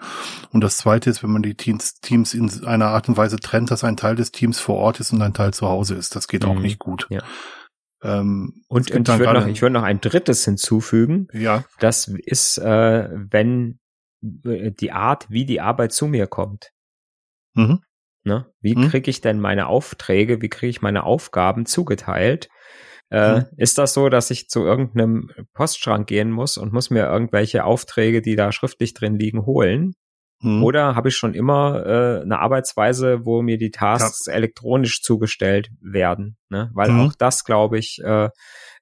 [0.53, 3.71] Und das zweite ist, wenn man die Teams, Teams in einer Art und Weise trennt,
[3.71, 6.15] dass ein Teil des Teams vor Ort ist und ein Teil zu Hause ist.
[6.15, 6.51] Das geht mhm.
[6.51, 7.07] auch nicht gut.
[7.11, 7.23] Ja.
[8.03, 11.29] Ähm, und, und ich würde noch, ich würd noch ein drittes hinzufügen.
[11.33, 11.65] Ja.
[11.81, 13.79] Das ist, äh, wenn
[14.45, 16.71] äh, die Art, wie die Arbeit zu mir kommt.
[17.55, 17.81] Mhm.
[18.23, 18.47] Ne?
[18.61, 18.89] Wie mhm.
[18.89, 22.49] kriege ich denn meine Aufträge, wie kriege ich meine Aufgaben zugeteilt?
[23.11, 23.47] Äh, mhm.
[23.57, 28.23] Ist das so, dass ich zu irgendeinem Postschrank gehen muss und muss mir irgendwelche Aufträge,
[28.23, 29.95] die da schriftlich drin liegen, holen?
[30.43, 30.63] Mhm.
[30.63, 34.33] Oder habe ich schon immer äh, eine Arbeitsweise, wo mir die Tasks ja.
[34.35, 36.37] elektronisch zugestellt werden?
[36.49, 36.71] Ne?
[36.73, 37.01] Weil mhm.
[37.01, 38.31] auch das, glaube ich, äh,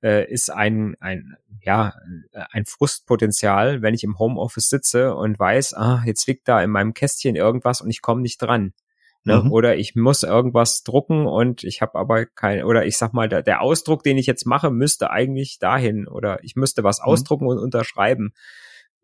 [0.02, 1.94] äh, ist ein, ein, ja,
[2.52, 6.94] ein Frustpotenzial, wenn ich im Homeoffice sitze und weiß, ah, jetzt liegt da in meinem
[6.94, 8.72] Kästchen irgendwas und ich komme nicht dran.
[9.28, 9.42] Ne?
[9.44, 9.52] Mhm.
[9.52, 13.42] Oder ich muss irgendwas drucken und ich habe aber kein, oder ich sag mal, der,
[13.42, 17.04] der, Ausdruck, den ich jetzt mache, müsste eigentlich dahin oder ich müsste was mhm.
[17.04, 18.32] ausdrucken und unterschreiben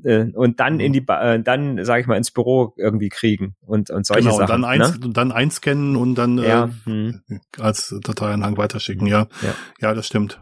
[0.03, 0.93] äh, und dann in mhm.
[0.95, 4.63] die, äh, dann sage ich mal ins Büro irgendwie kriegen und und solche genau, Sachen.
[4.63, 5.11] Dann, eins, ne?
[5.11, 6.71] dann einscannen und dann ja.
[6.87, 7.13] äh,
[7.61, 9.07] als Dateianhang weiterschicken.
[9.07, 9.29] Ja.
[9.43, 10.41] ja, ja, das stimmt.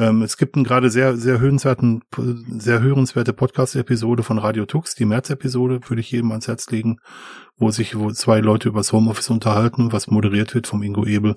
[0.00, 2.02] Ähm, es gibt einen gerade sehr, sehr hörenswerten,
[2.48, 7.00] sehr hörenswerte Podcast-Episode von Radio Tux, die März-Episode, würde ich jedem ans Herz legen,
[7.58, 11.34] wo sich wo zwei Leute über das Homeoffice unterhalten, was moderiert wird vom Ingo Ebel.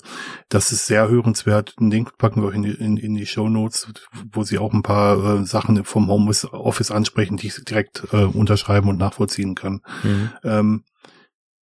[0.47, 1.75] Das ist sehr hörenswert.
[1.77, 3.91] Den Link packen wir in die, in, in die Show Notes,
[4.31, 8.87] wo sie auch ein paar äh, Sachen vom Homeoffice ansprechen, die ich direkt äh, unterschreiben
[8.87, 9.81] und nachvollziehen kann.
[10.03, 10.29] Mhm.
[10.45, 10.83] Ähm,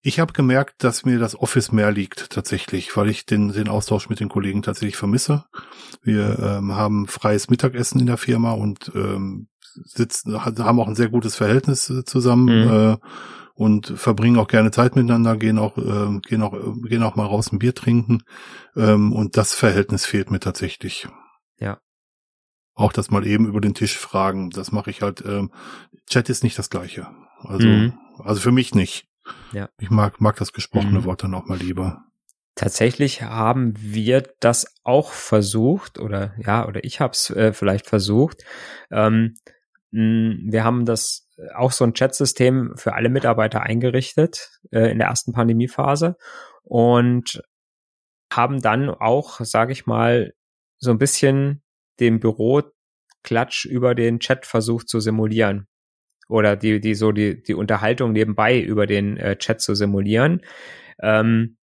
[0.01, 4.09] ich habe gemerkt, dass mir das Office mehr liegt tatsächlich, weil ich den, den Austausch
[4.09, 5.45] mit den Kollegen tatsächlich vermisse.
[6.01, 11.09] Wir ähm, haben freies Mittagessen in der Firma und ähm, sitzen, haben auch ein sehr
[11.09, 12.71] gutes Verhältnis äh, zusammen mhm.
[12.71, 12.97] äh,
[13.53, 17.51] und verbringen auch gerne Zeit miteinander, gehen auch, äh, gehen auch, gehen auch mal raus
[17.51, 18.23] ein Bier trinken.
[18.75, 21.07] Ähm, und das Verhältnis fehlt mir tatsächlich.
[21.59, 21.79] Ja.
[22.73, 24.49] Auch das mal eben über den Tisch fragen.
[24.49, 25.23] Das mache ich halt.
[25.25, 25.51] Ähm,
[26.09, 27.07] Chat ist nicht das gleiche.
[27.43, 27.93] Also, mhm.
[28.23, 29.10] also für mich nicht.
[29.53, 29.69] Ja.
[29.79, 31.05] Ich mag, mag das gesprochene mhm.
[31.05, 32.03] Wort dann auch mal lieber.
[32.55, 38.43] Tatsächlich haben wir das auch versucht oder ja, oder ich habe es äh, vielleicht versucht.
[38.91, 39.35] Ähm,
[39.91, 45.33] wir haben das auch so ein Chatsystem für alle Mitarbeiter eingerichtet äh, in der ersten
[45.33, 46.17] Pandemiephase
[46.63, 47.41] und
[48.31, 50.33] haben dann auch, sage ich mal,
[50.77, 51.63] so ein bisschen
[51.99, 55.67] den Büroklatsch über den Chat versucht zu simulieren
[56.31, 60.41] oder die die so die die Unterhaltung nebenbei über den äh, Chat zu simulieren.
[61.01, 61.57] Ähm,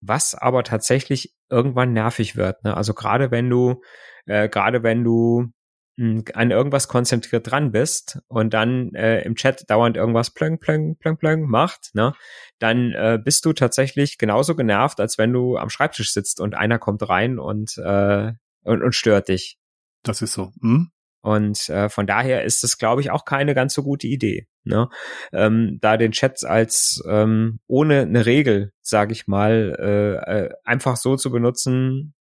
[0.00, 2.62] was aber tatsächlich irgendwann nervig wird.
[2.64, 2.76] Ne?
[2.76, 3.82] Also gerade wenn du,
[4.26, 5.50] äh, gerade wenn du
[5.98, 10.96] hm, an irgendwas konzentriert dran bist und dann äh, im Chat dauernd irgendwas plöng, plöng,
[10.96, 12.12] plöng, plöng macht, ne,
[12.58, 16.78] dann äh, bist du tatsächlich genauso genervt, als wenn du am Schreibtisch sitzt und einer
[16.78, 19.58] kommt rein und, äh, und, und stört dich.
[20.02, 20.52] Das ist so.
[20.60, 20.90] Hm?
[21.28, 24.48] Und äh, von daher ist es, glaube ich, auch keine ganz so gute Idee.
[24.64, 24.88] Ne?
[25.30, 30.96] Ähm, da den Chat als ähm, ohne eine Regel, sage ich mal, äh, äh, einfach
[30.96, 32.14] so zu benutzen,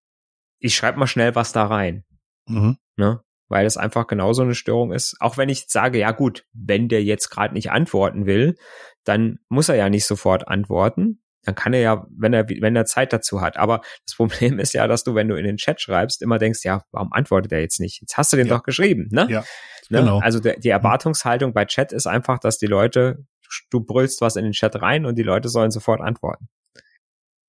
[0.58, 2.04] ich schreibe mal schnell was da rein.
[2.48, 2.78] Mhm.
[2.96, 3.20] Ne?
[3.48, 5.18] Weil es einfach genauso eine Störung ist.
[5.20, 8.56] Auch wenn ich sage, ja gut, wenn der jetzt gerade nicht antworten will,
[9.04, 12.84] dann muss er ja nicht sofort antworten dann kann er ja, wenn er, wenn er
[12.84, 13.56] Zeit dazu hat.
[13.56, 16.60] Aber das Problem ist ja, dass du, wenn du in den Chat schreibst, immer denkst,
[16.64, 18.00] ja, warum antwortet er jetzt nicht?
[18.00, 18.56] Jetzt hast du den ja.
[18.56, 19.26] doch geschrieben, ne?
[19.30, 19.44] Ja.
[19.90, 20.00] Ne?
[20.00, 20.18] Genau.
[20.20, 23.26] Also der, die Erwartungshaltung bei Chat ist einfach, dass die Leute,
[23.70, 26.48] du brüllst was in den Chat rein und die Leute sollen sofort antworten.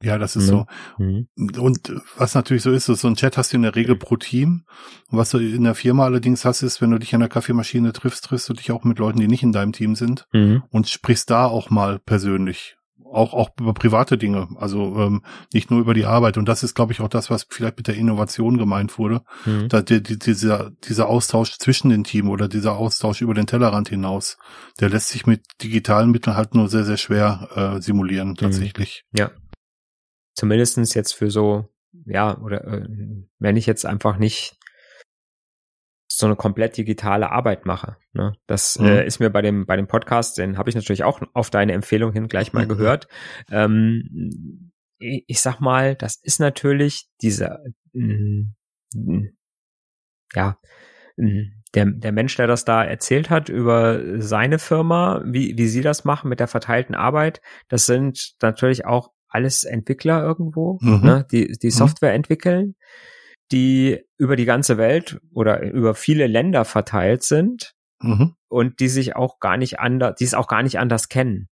[0.03, 0.47] Ja, das ist mhm.
[0.47, 0.65] so.
[0.97, 1.27] Mhm.
[1.57, 4.65] Und was natürlich so ist, so ein Chat hast du in der Regel pro Team.
[5.09, 7.93] Und was du in der Firma allerdings hast, ist, wenn du dich an der Kaffeemaschine
[7.93, 10.63] triffst, triffst du dich auch mit Leuten, die nicht in deinem Team sind mhm.
[10.69, 12.77] und sprichst da auch mal persönlich
[13.11, 16.37] auch, auch über private Dinge, also ähm, nicht nur über die Arbeit.
[16.37, 19.21] Und das ist, glaube ich, auch das, was vielleicht mit der Innovation gemeint wurde.
[19.45, 19.69] Mhm.
[19.69, 23.89] Da, die, die, dieser, dieser Austausch zwischen den Teams oder dieser Austausch über den Tellerrand
[23.89, 24.37] hinaus,
[24.79, 28.35] der lässt sich mit digitalen Mitteln halt nur sehr, sehr schwer äh, simulieren, mhm.
[28.35, 29.03] tatsächlich.
[29.11, 29.19] Mhm.
[29.19, 29.31] Ja.
[30.33, 31.69] Zumindestens jetzt für so,
[32.05, 32.87] ja, oder äh,
[33.39, 34.57] wenn ich jetzt einfach nicht
[36.17, 37.97] so eine komplett digitale Arbeit mache.
[38.13, 38.33] Ne?
[38.47, 38.85] Das mhm.
[38.85, 41.73] äh, ist mir bei dem bei dem Podcast, den habe ich natürlich auch auf deine
[41.73, 42.69] Empfehlung hin gleich mal mhm.
[42.69, 43.07] gehört.
[43.51, 47.59] Ähm, ich, ich sag mal, das ist natürlich dieser
[47.91, 48.53] mm,
[48.93, 49.29] mm,
[50.33, 50.57] ja
[51.17, 51.41] mm,
[51.73, 56.05] der, der Mensch, der das da erzählt hat über seine Firma, wie, wie sie das
[56.05, 61.01] machen mit der verteilten Arbeit, das sind natürlich auch alles Entwickler irgendwo, mhm.
[61.03, 61.71] ne, die, die mhm.
[61.71, 62.75] Software entwickeln
[63.51, 68.35] die über die ganze Welt oder über viele Länder verteilt sind mhm.
[68.47, 71.47] und die sich auch gar nicht anders, die es auch gar nicht anders kennen,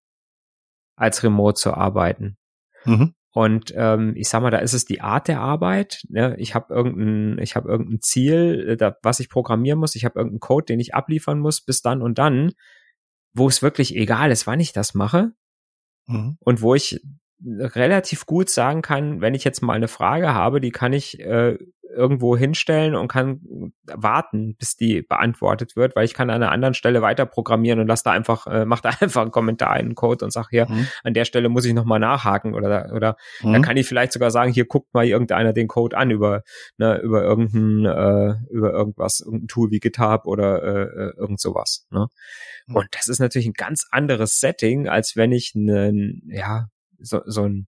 [0.96, 2.38] als remote zu arbeiten.
[2.86, 3.14] Mhm.
[3.36, 6.04] Und ähm, ich sag mal, da ist es die Art der Arbeit.
[6.08, 6.36] Ne?
[6.38, 9.96] Ich habe irgendein, ich habe irgendein Ziel, äh, da, was ich programmieren muss.
[9.96, 12.52] Ich habe irgendeinen Code, den ich abliefern muss bis dann und dann,
[13.34, 15.32] wo es wirklich egal ist, wann ich das mache
[16.06, 16.38] mhm.
[16.42, 17.02] und wo ich
[17.44, 21.58] relativ gut sagen kann, wenn ich jetzt mal eine Frage habe, die kann ich äh,
[21.94, 26.74] irgendwo hinstellen und kann warten, bis die beantwortet wird, weil ich kann an einer anderen
[26.74, 29.96] Stelle weiter programmieren und lass da einfach, äh, mach da einfach einen Kommentar in den
[29.96, 30.88] Code und sag hier, mhm.
[31.04, 33.54] an der Stelle muss ich nochmal nachhaken oder oder mhm.
[33.54, 36.44] dann kann ich vielleicht sogar sagen, hier guckt mal irgendeiner den Code an über
[36.78, 41.86] ne, über irgendein äh, über irgendwas, irgendein Tool wie GitHub oder äh, äh irgend sowas.
[41.92, 42.08] Ne?
[42.68, 42.76] Mhm.
[42.76, 46.68] Und das ist natürlich ein ganz anderes Setting, als wenn ich einen, ja,
[47.00, 47.68] so, so ein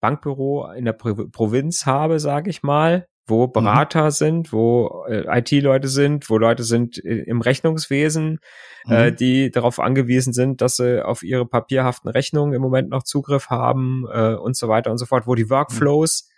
[0.00, 3.52] Bankbüro in der Pro Provinz habe, sage ich mal, wo mhm.
[3.52, 4.10] Berater mhm.
[4.10, 8.40] sind, wo äh, IT-Leute sind, wo Leute sind äh, im Rechnungswesen,
[8.86, 8.92] äh, mhm.
[8.92, 13.48] äh, die darauf angewiesen sind, dass sie auf ihre papierhaften Rechnungen im Moment noch Zugriff
[13.48, 16.28] haben äh, und so weiter und so fort, wo die Workflows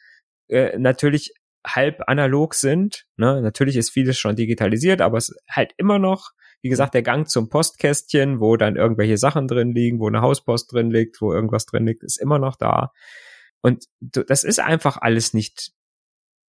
[0.49, 0.57] mhm.
[0.57, 1.35] äh, natürlich
[1.67, 3.07] halb analog sind.
[3.17, 3.41] Ne?
[3.41, 7.29] Natürlich ist vieles schon digitalisiert, aber es ist halt immer noch, wie gesagt, der Gang
[7.29, 11.67] zum Postkästchen, wo dann irgendwelche Sachen drin liegen, wo eine Hauspost drin liegt, wo irgendwas
[11.67, 12.93] drin liegt, ist immer noch da.
[13.63, 15.73] Und das ist einfach alles nicht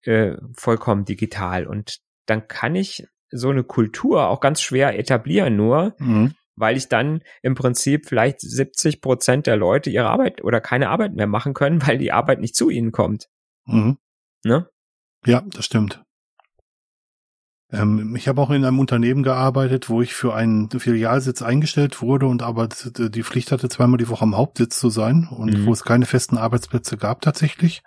[0.03, 1.67] äh, vollkommen digital.
[1.67, 6.33] Und dann kann ich so eine Kultur auch ganz schwer etablieren, nur mhm.
[6.55, 11.13] weil ich dann im Prinzip vielleicht 70 Prozent der Leute ihre Arbeit oder keine Arbeit
[11.13, 13.27] mehr machen können, weil die Arbeit nicht zu ihnen kommt.
[13.65, 13.97] Mhm.
[14.43, 14.67] Ne?
[15.25, 16.03] Ja, das stimmt.
[17.71, 22.27] Ähm, ich habe auch in einem Unternehmen gearbeitet, wo ich für einen Filialsitz eingestellt wurde
[22.27, 25.65] und aber die Pflicht hatte, zweimal die Woche am Hauptsitz zu sein und mhm.
[25.65, 27.83] wo es keine festen Arbeitsplätze gab tatsächlich,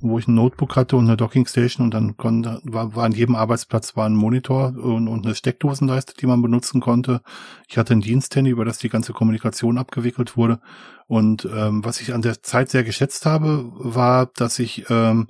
[0.00, 3.36] wo ich ein Notebook hatte und eine Dockingstation und dann konnte, war, war an jedem
[3.36, 7.20] Arbeitsplatz war ein Monitor und, und eine Steckdosenleiste, die man benutzen konnte.
[7.68, 10.60] Ich hatte ein Diensthandy, über das die ganze Kommunikation abgewickelt wurde.
[11.06, 15.28] Und ähm, was ich an der Zeit sehr geschätzt habe, war, dass ich ähm,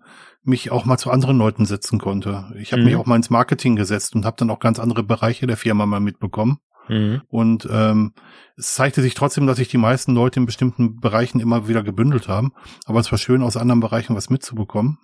[0.49, 2.53] mich auch mal zu anderen Leuten setzen konnte.
[2.59, 2.89] Ich habe mhm.
[2.89, 5.87] mich auch mal ins Marketing gesetzt und habe dann auch ganz andere Bereiche der Firma
[5.87, 6.59] mal mitbekommen.
[6.89, 7.23] Mhm.
[7.29, 8.13] Und ähm,
[8.57, 12.29] es zeigte sich trotzdem, dass sich die meisten Leute in bestimmten Bereichen immer wieder gebündelt
[12.29, 12.53] haben.
[12.87, 14.99] Aber es war schön, aus anderen Bereichen was mitzubekommen.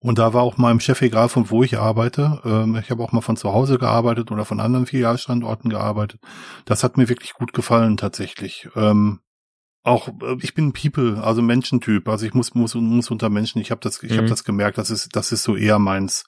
[0.00, 2.40] Und da war auch meinem Chef egal, von wo ich arbeite.
[2.44, 6.20] Ähm, ich habe auch mal von zu Hause gearbeitet oder von anderen Filialstandorten gearbeitet.
[6.64, 8.68] Das hat mir wirklich gut gefallen tatsächlich.
[8.76, 9.20] Ähm,
[9.86, 12.08] auch äh, ich bin People, also Menschentyp.
[12.08, 13.60] Also ich muss muss muss unter Menschen.
[13.60, 14.18] Ich habe das ich mhm.
[14.18, 14.78] habe das gemerkt.
[14.78, 16.24] Das ist das ist so eher meins.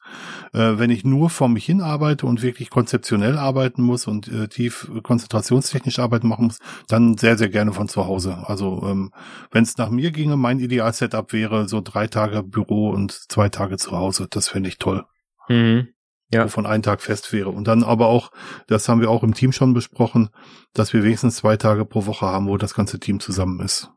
[0.52, 4.48] Äh, wenn ich nur vor mich hin arbeite und wirklich konzeptionell arbeiten muss und äh,
[4.48, 8.44] tief konzentrationstechnisch arbeiten machen muss, dann sehr sehr gerne von zu Hause.
[8.46, 9.12] Also ähm,
[9.50, 13.76] wenn es nach mir ginge, mein Ideal-Setup wäre so drei Tage Büro und zwei Tage
[13.76, 14.28] zu Hause.
[14.30, 15.04] Das fände ich toll.
[15.48, 15.88] Mhm
[16.32, 16.44] ja.
[16.44, 17.50] wovon ein Tag fest wäre.
[17.50, 18.30] Und dann aber auch,
[18.66, 20.30] das haben wir auch im Team schon besprochen,
[20.72, 23.90] dass wir wenigstens zwei Tage pro Woche haben, wo das ganze Team zusammen ist.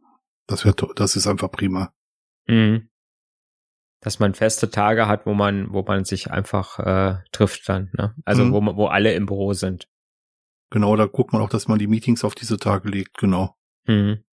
[0.47, 1.93] Das wird, das ist einfach prima.
[2.47, 2.89] Mhm.
[4.01, 8.15] Dass man feste Tage hat, wo man, wo man sich einfach äh, trifft dann, ne?
[8.25, 8.53] Also mhm.
[8.53, 9.87] wo, wo alle im Büro sind.
[10.71, 13.55] Genau, da guckt man auch, dass man die Meetings auf diese Tage legt, genau.
[13.85, 14.23] Mhm.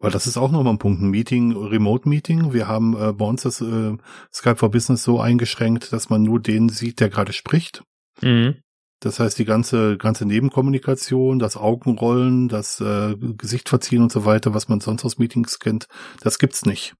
[0.00, 2.52] Weil das ist auch nochmal ein Punkt, ein Meeting, Remote-Meeting.
[2.52, 3.96] Wir haben äh, bei uns das äh,
[4.32, 7.82] Skype for Business so eingeschränkt, dass man nur den sieht, der gerade spricht.
[8.22, 8.56] Mhm.
[9.00, 14.54] Das heißt, die ganze, ganze Nebenkommunikation, das Augenrollen, das äh, Gesicht verziehen und so weiter,
[14.54, 15.86] was man sonst aus Meetings kennt,
[16.20, 16.94] das gibt's nicht.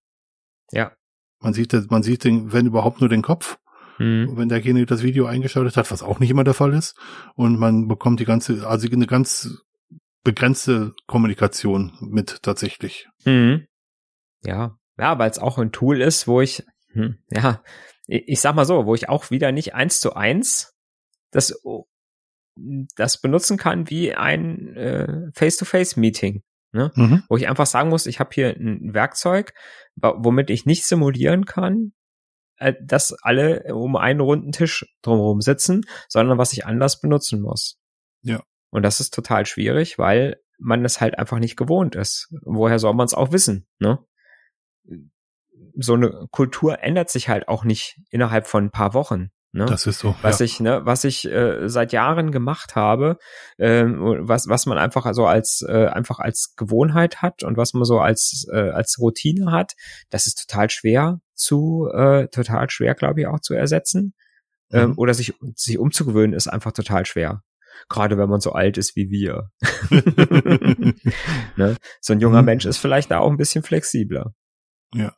[0.71, 0.93] Ja.
[1.41, 3.59] Man sieht, man sieht den, wenn überhaupt nur den Kopf.
[3.99, 4.37] Mhm.
[4.37, 6.97] Wenn derjenige das Video eingeschaltet hat, was auch nicht immer der Fall ist.
[7.35, 9.65] Und man bekommt die ganze, also eine ganz
[10.29, 13.09] begrenzte Kommunikation mit tatsächlich.
[13.25, 13.67] Mhm.
[14.45, 17.63] Ja, ja, weil es auch ein Tool ist, wo ich, hm, ja,
[18.07, 20.75] ich sag mal so, wo ich auch wieder nicht eins zu eins
[21.31, 21.59] das,
[22.95, 26.43] das benutzen kann wie ein äh, Face-to-Face-Meeting.
[26.73, 26.93] Ne?
[26.95, 27.23] Mhm.
[27.31, 29.55] Wo ich einfach sagen muss, ich habe hier ein Werkzeug,
[29.97, 31.93] womit ich nicht simulieren kann,
[32.59, 37.79] äh, dass alle um einen runden Tisch drumherum sitzen, sondern was ich anders benutzen muss.
[38.21, 38.43] Ja.
[38.71, 42.29] Und das ist total schwierig, weil man es halt einfach nicht gewohnt ist.
[42.43, 43.67] Woher soll man es auch wissen?
[43.79, 43.99] Ne?
[45.77, 49.31] So eine Kultur ändert sich halt auch nicht innerhalb von ein paar Wochen.
[49.53, 49.65] Ne?
[49.65, 50.15] Das ist so.
[50.21, 50.45] Was ja.
[50.45, 53.17] ich, ne, was ich äh, seit Jahren gemacht habe,
[53.57, 57.85] äh, was, was man einfach so als äh, einfach als Gewohnheit hat und was man
[57.85, 59.73] so als äh, als Routine hat,
[60.11, 64.15] das ist total schwer zu, äh, total schwer, glaube ich, auch zu ersetzen.
[64.71, 64.99] Ähm, mhm.
[64.99, 67.43] oder sich, sich umzugewöhnen, ist einfach total schwer.
[67.89, 69.51] Gerade wenn man so alt ist wie wir.
[71.57, 71.77] ne?
[72.01, 72.47] So ein junger mhm.
[72.47, 74.35] Mensch ist vielleicht da auch ein bisschen flexibler.
[74.95, 75.13] Ja.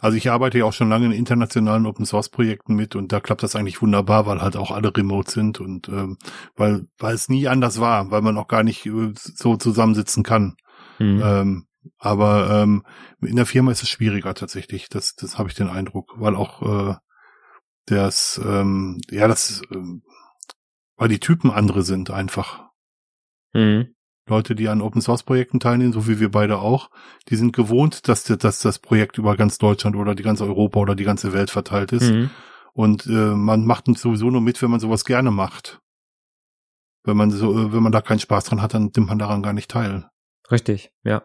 [0.00, 3.20] Also ich arbeite ja auch schon lange in internationalen Open Source Projekten mit und da
[3.20, 6.16] klappt das eigentlich wunderbar, weil halt auch alle remote sind und ähm,
[6.54, 10.56] weil weil es nie anders war, weil man auch gar nicht äh, so zusammensitzen kann.
[10.98, 11.22] Mhm.
[11.24, 11.66] Ähm,
[11.98, 12.84] aber ähm,
[13.20, 14.88] in der Firma ist es schwieriger tatsächlich.
[14.88, 16.94] Das das habe ich den Eindruck, weil auch äh,
[17.86, 20.02] das ähm, ja das ähm,
[20.96, 22.64] weil die Typen andere sind einfach.
[23.52, 23.94] Mhm.
[24.26, 26.90] Leute, die an Open Source Projekten teilnehmen, so wie wir beide auch,
[27.28, 30.94] die sind gewohnt, dass, dass das Projekt über ganz Deutschland oder die ganze Europa oder
[30.94, 32.10] die ganze Welt verteilt ist.
[32.10, 32.30] Mhm.
[32.72, 35.80] Und äh, man macht sowieso nur mit, wenn man sowas gerne macht.
[37.04, 39.42] Wenn man so, äh, wenn man da keinen Spaß dran hat, dann nimmt man daran
[39.42, 40.08] gar nicht teil.
[40.50, 41.24] Richtig, ja.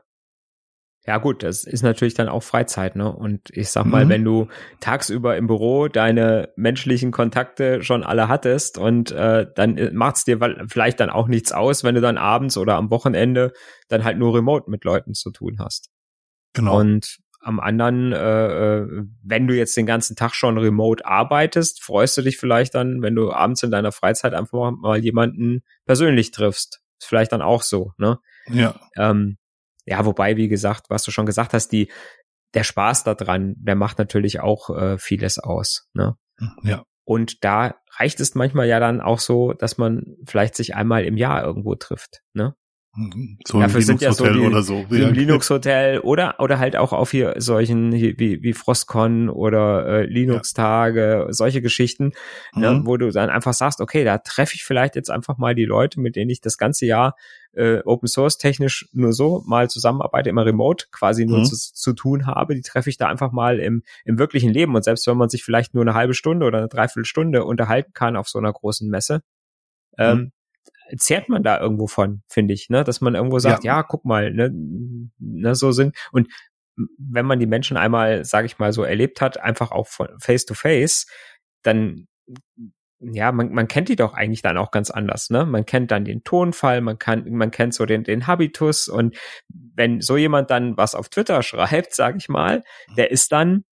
[1.09, 3.11] Ja gut, das ist natürlich dann auch Freizeit, ne?
[3.11, 4.09] Und ich sag mal, mhm.
[4.09, 4.47] wenn du
[4.79, 10.37] tagsüber im Büro deine menschlichen Kontakte schon alle hattest und äh, dann äh, macht's dir
[10.67, 13.53] vielleicht dann auch nichts aus, wenn du dann abends oder am Wochenende
[13.87, 15.89] dann halt nur remote mit Leuten zu tun hast.
[16.53, 16.79] Genau.
[16.79, 22.19] Und am anderen, äh, äh, wenn du jetzt den ganzen Tag schon remote arbeitest, freust
[22.19, 26.83] du dich vielleicht dann, wenn du abends in deiner Freizeit einfach mal jemanden persönlich triffst.
[26.99, 28.19] Ist vielleicht dann auch so, ne?
[28.51, 28.75] Ja.
[28.95, 29.39] Ähm,
[29.89, 31.91] ja, wobei, wie gesagt, was du schon gesagt hast, die,
[32.53, 35.87] der Spaß daran, der macht natürlich auch äh, vieles aus.
[35.93, 36.15] Ne?
[36.63, 36.83] Ja.
[37.05, 41.17] Und da reicht es manchmal ja dann auch so, dass man vielleicht sich einmal im
[41.17, 42.21] Jahr irgendwo trifft.
[42.33, 42.53] Ne?
[43.45, 44.85] So Dafür sind ja so die, oder so.
[44.89, 49.85] Wie im Linux-Hotel oder, oder halt auch auf hier solchen hier, wie, wie Frostcon oder
[49.85, 51.33] äh, Linux-Tage, ja.
[51.33, 52.13] solche Geschichten,
[52.55, 52.79] ne, mhm.
[52.79, 55.65] ne, wo du dann einfach sagst, okay, da treffe ich vielleicht jetzt einfach mal die
[55.65, 57.15] Leute, mit denen ich das ganze Jahr
[57.53, 61.45] äh, Open Source technisch nur so mal zusammenarbeite, immer remote quasi nur mhm.
[61.45, 64.75] zu, zu tun habe, die treffe ich da einfach mal im, im wirklichen Leben.
[64.75, 68.15] Und selbst wenn man sich vielleicht nur eine halbe Stunde oder eine Dreiviertelstunde unterhalten kann
[68.15, 69.21] auf so einer großen Messe,
[69.97, 70.03] mhm.
[70.03, 70.31] ähm,
[70.97, 72.83] zehrt man da irgendwo von, finde ich, ne?
[72.83, 74.49] Dass man irgendwo sagt, ja, ja guck mal, ne,
[75.19, 75.95] ne, so sind.
[76.11, 76.27] Und
[76.97, 80.45] wenn man die Menschen einmal, sage ich mal, so erlebt hat, einfach auch von face
[80.45, 81.07] to face,
[81.63, 82.07] dann
[83.01, 85.45] ja, man, man kennt die doch eigentlich dann auch ganz anders, ne?
[85.45, 90.01] Man kennt dann den Tonfall, man kann, man kennt so den, den Habitus und wenn
[90.01, 92.63] so jemand dann was auf Twitter schreibt, sage ich mal,
[92.97, 93.63] der ist dann,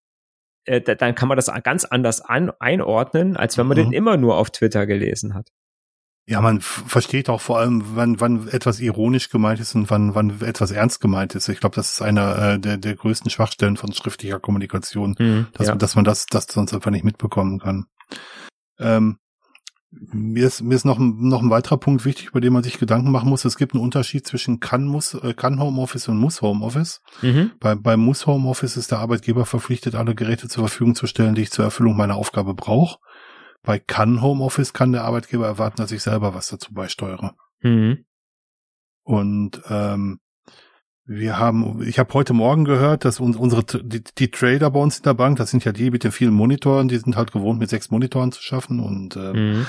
[0.64, 3.82] äh, dann kann man das ganz anders an, einordnen, als wenn man mhm.
[3.84, 5.50] den immer nur auf Twitter gelesen hat.
[6.28, 10.40] Ja, man versteht auch vor allem, wann, wann etwas ironisch gemeint ist und wann, wann
[10.40, 11.48] etwas ernst gemeint ist.
[11.48, 15.68] Ich glaube, das ist einer äh, der, der größten Schwachstellen von schriftlicher Kommunikation, mhm, dass,
[15.68, 15.76] ja.
[15.76, 17.86] dass man das, das sonst einfach nicht mitbekommen kann.
[18.80, 19.18] Ähm,
[19.90, 22.78] mir ist, mir ist noch, ein, noch ein weiterer Punkt wichtig, über den man sich
[22.78, 23.44] Gedanken machen muss.
[23.44, 27.02] Es gibt einen Unterschied zwischen kann, muss, äh, kann Homeoffice und muss Homeoffice.
[27.22, 27.52] Mhm.
[27.60, 31.42] Bei, bei muss Homeoffice ist der Arbeitgeber verpflichtet, alle Geräte zur Verfügung zu stellen, die
[31.42, 32.98] ich zur Erfüllung meiner Aufgabe brauche.
[33.66, 37.34] Bei kann Homeoffice kann der Arbeitgeber erwarten, dass ich selber was dazu beisteuere.
[37.62, 38.04] Mhm.
[39.02, 40.20] Und ähm,
[41.04, 44.98] wir haben, ich habe heute Morgen gehört, dass uns, unsere die, die, Trader bei uns
[44.98, 47.58] in der Bank, das sind ja die mit den vielen Monitoren, die sind halt gewohnt,
[47.58, 49.66] mit sechs Monitoren zu schaffen und äh, mhm.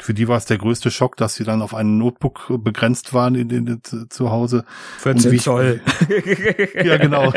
[0.00, 3.34] Für die war es der größte Schock, dass sie dann auf einen Notebook begrenzt waren
[3.34, 4.64] in, in, in zu Hause.
[4.98, 5.82] 14 ich, Zoll.
[6.82, 7.30] ja, genau.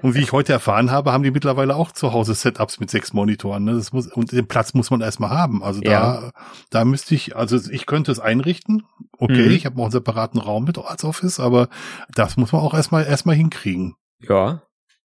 [0.00, 3.12] Und wie ich heute erfahren habe, haben die mittlerweile auch zu Hause Setups mit sechs
[3.12, 3.64] Monitoren.
[3.64, 3.74] Ne?
[3.74, 5.62] Das muss, und den Platz muss man erstmal haben.
[5.62, 5.90] Also ja.
[5.90, 6.30] da,
[6.70, 8.84] da müsste ich, also ich könnte es einrichten.
[9.18, 9.50] Okay, mhm.
[9.50, 11.68] ich habe auch einen separaten Raum mit als Office, aber
[12.14, 13.96] das muss man auch erstmal erstmal hinkriegen.
[14.20, 14.62] Ja,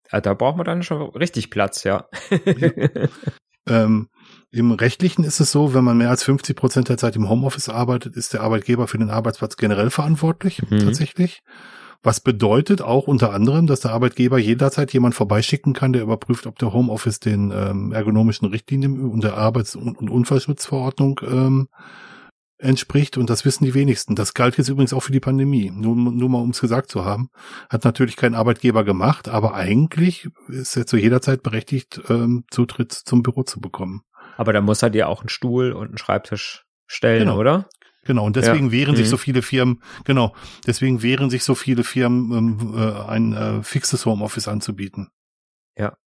[0.09, 2.07] da braucht man dann schon richtig Platz, ja.
[2.45, 2.69] ja.
[3.69, 4.09] Ähm,
[4.51, 7.69] im Rechtlichen ist es so, wenn man mehr als 50 Prozent der Zeit im Homeoffice
[7.69, 10.79] arbeitet, ist der Arbeitgeber für den Arbeitsplatz generell verantwortlich, mhm.
[10.79, 11.43] tatsächlich.
[12.01, 16.57] Was bedeutet auch unter anderem, dass der Arbeitgeber jederzeit jemand vorbeischicken kann, der überprüft, ob
[16.57, 21.67] der Homeoffice den ähm, ergonomischen Richtlinien und der Arbeits- und Unfallschutzverordnung ähm,
[22.57, 23.17] entspricht.
[23.17, 24.15] Und das wissen die wenigsten.
[24.15, 25.71] Das galt jetzt übrigens auch für die Pandemie.
[25.71, 27.29] Nur, nur mal, um es gesagt zu haben.
[27.69, 32.93] Hat natürlich kein Arbeitgeber gemacht, aber eigentlich ist er zu jeder Zeit berechtigt, ähm, Zutritt
[32.93, 34.03] zum Büro zu bekommen.
[34.39, 37.37] Aber da muss er dir auch einen Stuhl und einen Schreibtisch stellen, genau.
[37.37, 37.67] oder?
[38.05, 38.71] Genau, und deswegen ja.
[38.71, 39.09] wehren sich mhm.
[39.09, 40.33] so viele Firmen, genau,
[40.65, 45.09] deswegen wehren sich so viele Firmen, ähm, äh, ein äh, fixes Homeoffice anzubieten.
[45.77, 45.97] Ja.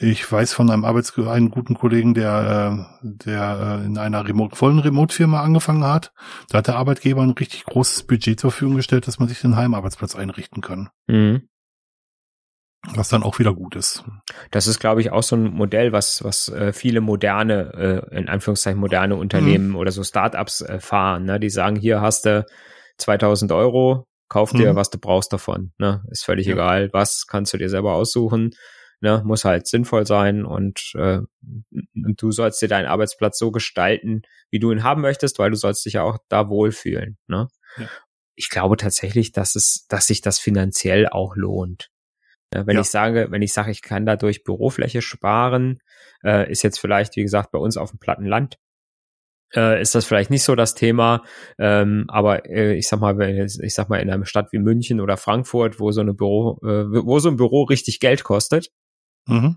[0.00, 4.56] Ich weiß von einem Arbeits einen guten Kollegen, der, äh, der äh, in einer Remote,
[4.56, 6.12] vollen Remote-Firma angefangen hat.
[6.48, 9.54] Da hat der Arbeitgeber ein richtig großes Budget zur Verfügung gestellt, dass man sich den
[9.54, 10.88] Heimarbeitsplatz einrichten kann.
[11.06, 11.48] Mhm.
[12.94, 14.04] Was dann auch wieder gut ist.
[14.50, 18.28] Das ist, glaube ich, auch so ein Modell, was, was äh, viele moderne, äh, in
[18.28, 19.76] Anführungszeichen moderne Unternehmen mhm.
[19.76, 21.24] oder so Startups äh, fahren.
[21.24, 21.40] Ne?
[21.40, 22.44] Die sagen, hier hast du
[22.98, 24.76] 2000 Euro, kauf dir, mhm.
[24.76, 25.72] was du brauchst davon.
[25.78, 26.02] Ne?
[26.10, 26.54] Ist völlig ja.
[26.54, 28.50] egal, was kannst du dir selber aussuchen.
[29.00, 29.22] Ne?
[29.24, 31.20] Muss halt sinnvoll sein und, äh,
[31.70, 35.56] und du sollst dir deinen Arbeitsplatz so gestalten, wie du ihn haben möchtest, weil du
[35.56, 37.16] sollst dich ja auch da wohlfühlen.
[37.28, 37.48] Ne?
[37.76, 37.86] Ja.
[38.34, 41.90] Ich glaube tatsächlich, dass es, dass sich das finanziell auch lohnt.
[42.50, 42.80] Wenn ja.
[42.80, 45.80] ich sage, wenn ich sage, ich kann dadurch Bürofläche sparen,
[46.24, 48.58] äh, ist jetzt vielleicht, wie gesagt, bei uns auf dem platten Land,
[49.54, 51.24] äh, ist das vielleicht nicht so das Thema.
[51.58, 55.00] Ähm, aber äh, ich sag mal, wenn ich sag mal in einer Stadt wie München
[55.00, 58.70] oder Frankfurt, wo so eine Büro, äh, wo so ein Büro richtig Geld kostet,
[59.26, 59.56] mhm.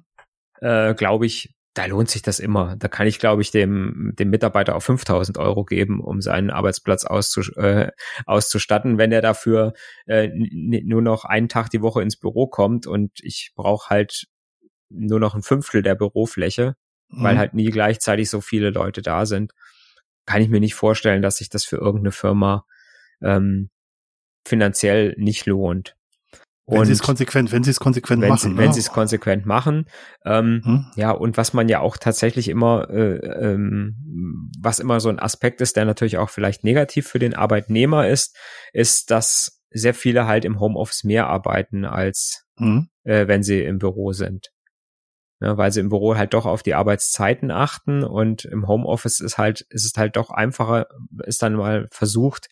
[0.59, 2.75] äh, glaube ich, da lohnt sich das immer.
[2.75, 7.05] Da kann ich, glaube ich, dem, dem Mitarbeiter auch 5000 Euro geben, um seinen Arbeitsplatz
[7.05, 7.91] auszus äh,
[8.25, 9.73] auszustatten, wenn er dafür
[10.05, 14.27] äh, nur noch einen Tag die Woche ins Büro kommt und ich brauche halt
[14.89, 16.75] nur noch ein Fünftel der Bürofläche,
[17.07, 17.23] mhm.
[17.23, 19.53] weil halt nie gleichzeitig so viele Leute da sind,
[20.25, 22.65] kann ich mir nicht vorstellen, dass sich das für irgendeine Firma
[23.21, 23.69] ähm,
[24.45, 25.95] finanziell nicht lohnt.
[26.79, 28.51] Wenn sie es konsequent, wenn sie es konsequent wenn machen.
[28.51, 28.73] Sie, Wenn ne?
[28.73, 29.85] sie es konsequent machen.
[30.25, 30.85] Ähm, hm?
[30.95, 35.61] Ja, und was man ja auch tatsächlich immer, äh, ähm, was immer so ein Aspekt
[35.61, 38.37] ist, der natürlich auch vielleicht negativ für den Arbeitnehmer ist,
[38.73, 42.89] ist, dass sehr viele halt im Homeoffice mehr arbeiten, als hm?
[43.03, 44.51] äh, wenn sie im Büro sind.
[45.41, 49.39] Ja, weil sie im Büro halt doch auf die Arbeitszeiten achten und im Homeoffice ist
[49.39, 50.87] halt, ist es halt doch einfacher,
[51.25, 52.47] ist dann mal versucht,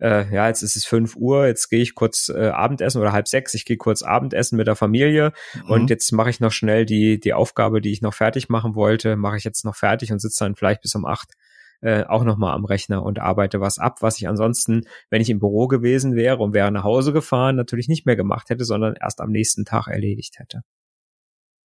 [0.00, 3.28] äh, ja, jetzt ist es fünf Uhr, jetzt gehe ich kurz äh, Abendessen oder halb
[3.28, 5.70] sechs, ich gehe kurz Abendessen mit der Familie mhm.
[5.70, 9.16] und jetzt mache ich noch schnell die, die Aufgabe, die ich noch fertig machen wollte,
[9.16, 11.34] mache ich jetzt noch fertig und sitze dann vielleicht bis um acht
[11.80, 15.38] äh, auch nochmal am Rechner und arbeite was ab, was ich ansonsten, wenn ich im
[15.38, 19.20] Büro gewesen wäre und wäre nach Hause gefahren, natürlich nicht mehr gemacht hätte, sondern erst
[19.20, 20.62] am nächsten Tag erledigt hätte.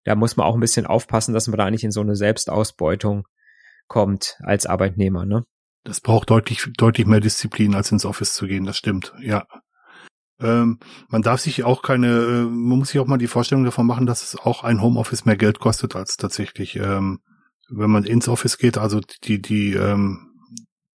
[0.04, 3.28] Da muss man auch ein bisschen aufpassen, dass man da nicht in so eine Selbstausbeutung
[3.88, 5.44] kommt als Arbeitnehmer, ne?
[5.84, 8.66] Das braucht deutlich, deutlich mehr Disziplin, als ins Office zu gehen.
[8.66, 9.46] Das stimmt, ja.
[10.40, 10.80] Ähm,
[11.10, 14.06] man darf sich auch keine, äh, man muss sich auch mal die Vorstellung davon machen,
[14.06, 17.20] dass es auch ein Homeoffice mehr Geld kostet als tatsächlich, ähm,
[17.70, 20.32] wenn man ins Office geht, also die, die, ähm,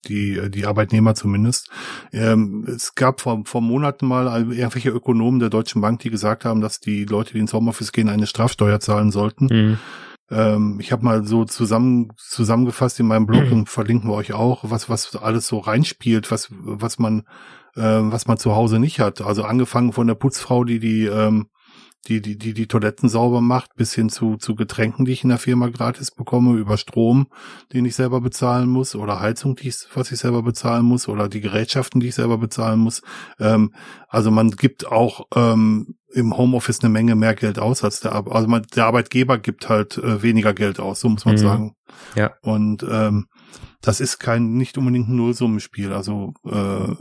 [0.07, 1.71] die, die Arbeitnehmer zumindest.
[2.13, 6.61] Ähm, es gab vor, vor Monaten mal irgendwelche Ökonomen der Deutschen Bank, die gesagt haben,
[6.61, 9.47] dass die Leute, die ins Homeoffice gehen, eine Strafsteuer zahlen sollten.
[9.47, 9.79] Mhm.
[10.31, 13.53] Ähm, ich habe mal so zusammen zusammengefasst in meinem Blog mhm.
[13.53, 17.21] und verlinken wir euch auch, was was alles so reinspielt, was was man
[17.77, 19.21] äh, was man zu Hause nicht hat.
[19.21, 21.49] Also angefangen von der Putzfrau, die die ähm,
[22.07, 25.31] die, die, die, die Toiletten sauber macht, bis hin zu, zu Getränken, die ich in
[25.31, 27.27] der Firma gratis bekomme, über Strom,
[27.73, 31.29] den ich selber bezahlen muss, oder Heizung, die ich, was ich selber bezahlen muss, oder
[31.29, 33.03] die Gerätschaften, die ich selber bezahlen muss.
[33.39, 33.75] Ähm,
[34.09, 38.37] also man gibt auch ähm, im Homeoffice eine Menge mehr Geld aus als der Arbeitgeber.
[38.37, 41.39] Also man, der Arbeitgeber gibt halt äh, weniger Geld aus, so muss man mhm.
[41.39, 41.75] sagen.
[42.15, 42.33] Ja.
[42.43, 43.27] Und ähm,
[43.81, 45.93] das ist kein nicht unbedingt ein Nullsummenspiel.
[45.93, 46.95] Also äh,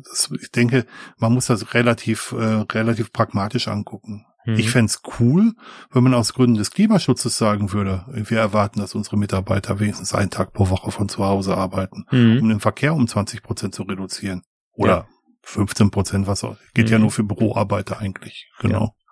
[0.00, 0.86] das, ich denke,
[1.18, 4.26] man muss das relativ äh, relativ pragmatisch angucken.
[4.46, 4.54] Mhm.
[4.54, 5.52] Ich fände cool,
[5.90, 10.30] wenn man aus Gründen des Klimaschutzes sagen würde, wir erwarten, dass unsere Mitarbeiter wenigstens einen
[10.30, 12.38] Tag pro Woche von zu Hause arbeiten, mhm.
[12.42, 14.42] um den Verkehr um 20 Prozent zu reduzieren.
[14.72, 15.08] Oder ja.
[15.42, 16.56] 15 Prozent, was auch.
[16.74, 16.92] Geht mhm.
[16.92, 18.50] ja nur für Büroarbeiter eigentlich.
[18.60, 18.80] Genau.
[18.80, 19.05] Ja.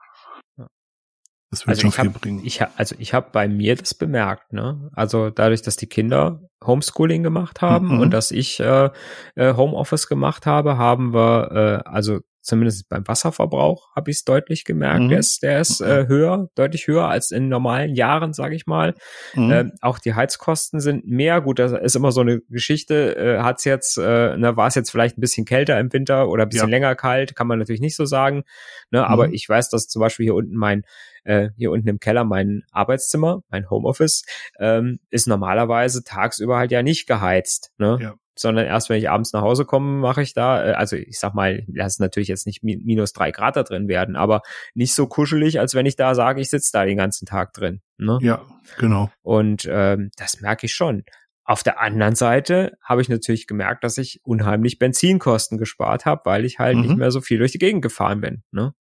[1.55, 2.41] Das wird also schon viel hab, bringen.
[2.45, 4.91] Ich also ich habe bei mir das bemerkt, ne?
[4.95, 8.01] Also dadurch, dass die Kinder Homeschooling gemacht haben mhm.
[8.01, 8.91] und dass ich äh,
[9.37, 14.65] äh, Homeoffice gemacht habe, haben wir äh, also zumindest beim Wasserverbrauch habe ich es deutlich
[14.65, 15.01] gemerkt.
[15.01, 15.09] Mhm.
[15.09, 18.95] Der ist, der ist äh, höher, deutlich höher als in normalen Jahren, sage ich mal.
[19.35, 19.51] Mhm.
[19.51, 21.41] Äh, auch die Heizkosten sind mehr.
[21.41, 23.17] Gut, das ist immer so eine Geschichte.
[23.17, 26.45] Äh, Hat's jetzt, äh, ne, war es jetzt vielleicht ein bisschen kälter im Winter oder
[26.45, 26.77] ein bisschen ja.
[26.77, 28.45] länger kalt, kann man natürlich nicht so sagen.
[28.91, 29.07] Ne, mhm.
[29.07, 30.83] Aber ich weiß, dass zum Beispiel hier unten mein
[31.25, 34.25] äh, hier unten im Keller mein Arbeitszimmer, mein Homeoffice,
[34.59, 37.73] ähm, ist normalerweise tagsüber halt ja nicht geheizt.
[37.79, 37.99] Ne?
[38.01, 41.19] Ja sondern erst wenn ich abends nach Hause komme, mache ich da, äh, also ich
[41.19, 44.43] sag mal, lass natürlich jetzt nicht minus drei Grad da drin werden, aber
[44.75, 47.81] nicht so kuschelig, als wenn ich da sage, ich sitze da den ganzen Tag drin.
[47.99, 48.19] Ne?
[48.23, 48.43] Ja,
[48.79, 49.11] genau.
[49.23, 51.05] Und ähm, das merke ich schon.
[51.47, 56.45] Auf der anderen Seite habe ich natürlich gemerkt, dass ich unheimlich Benzinkosten gespart habe, weil
[56.47, 56.83] ich halt mhm.
[56.83, 58.43] nicht mehr so viel durch die Gegend gefahren bin.
[58.51, 58.73] Ne?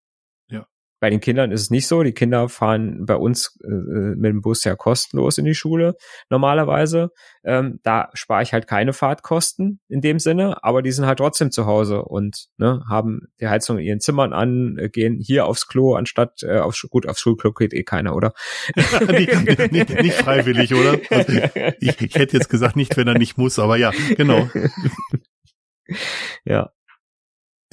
[1.04, 2.02] Bei den Kindern ist es nicht so.
[2.02, 5.96] Die Kinder fahren bei uns äh, mit dem Bus ja kostenlos in die Schule
[6.30, 7.10] normalerweise.
[7.44, 11.50] Ähm, da spare ich halt keine Fahrtkosten in dem Sinne, aber die sind halt trotzdem
[11.50, 15.66] zu Hause und ne, haben die Heizung in ihren Zimmern an, äh, gehen hier aufs
[15.66, 18.32] Klo anstatt äh, aufs gut aufs Schulklo geht eh keiner, oder?
[18.74, 20.98] nicht, nicht, nicht, freiwillig, oder?
[21.10, 21.34] Also
[21.80, 24.48] ich, ich hätte jetzt gesagt, nicht, wenn er nicht muss, aber ja, genau.
[26.46, 26.70] ja,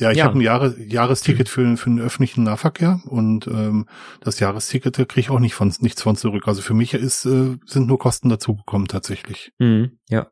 [0.02, 0.26] ja, ich ja.
[0.26, 3.86] habe ein Jahre, Jahresticket für, für den öffentlichen Nahverkehr und ähm,
[4.20, 6.48] das Jahresticket kriege ich auch nicht von nichts von zurück.
[6.48, 9.52] Also für mich ist, äh, sind nur Kosten dazugekommen tatsächlich.
[9.60, 10.28] Mhm, ja.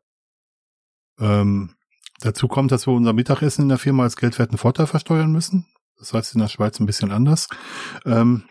[1.20, 1.76] Ähm,
[2.20, 5.66] dazu kommt, dass wir unser Mittagessen in der Firma als geldwerten Vorteil versteuern müssen.
[5.98, 7.46] Das heißt in der Schweiz ein bisschen anders.
[8.04, 8.42] Ähm,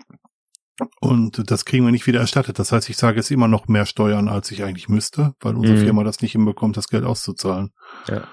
[1.01, 2.59] und das kriegen wir nicht wieder erstattet.
[2.59, 5.77] Das heißt, ich sage es immer noch mehr Steuern, als ich eigentlich müsste, weil unsere
[5.77, 5.83] mhm.
[5.83, 7.71] Firma das nicht hinbekommt, das Geld auszuzahlen.
[8.07, 8.29] Ja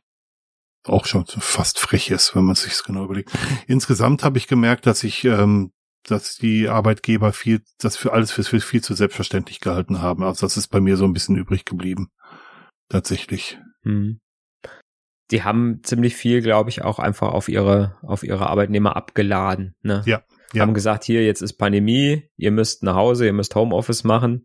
[0.89, 3.31] auch schon fast frech ist, wenn man sich genau überlegt.
[3.67, 5.73] Insgesamt habe ich gemerkt, dass ich, ähm,
[6.05, 10.23] dass die Arbeitgeber viel, das für alles für, für viel zu selbstverständlich gehalten haben.
[10.23, 12.09] Also das ist bei mir so ein bisschen übrig geblieben.
[12.89, 13.59] Tatsächlich.
[13.83, 14.21] Hm.
[15.33, 19.75] Die haben ziemlich viel, glaube ich, auch einfach auf ihre, auf ihre Arbeitnehmer abgeladen.
[19.83, 20.03] Ne?
[20.07, 20.23] Ja,
[20.53, 20.63] ja.
[20.63, 24.45] Haben gesagt, hier, jetzt ist Pandemie, ihr müsst nach Hause, ihr müsst Homeoffice machen.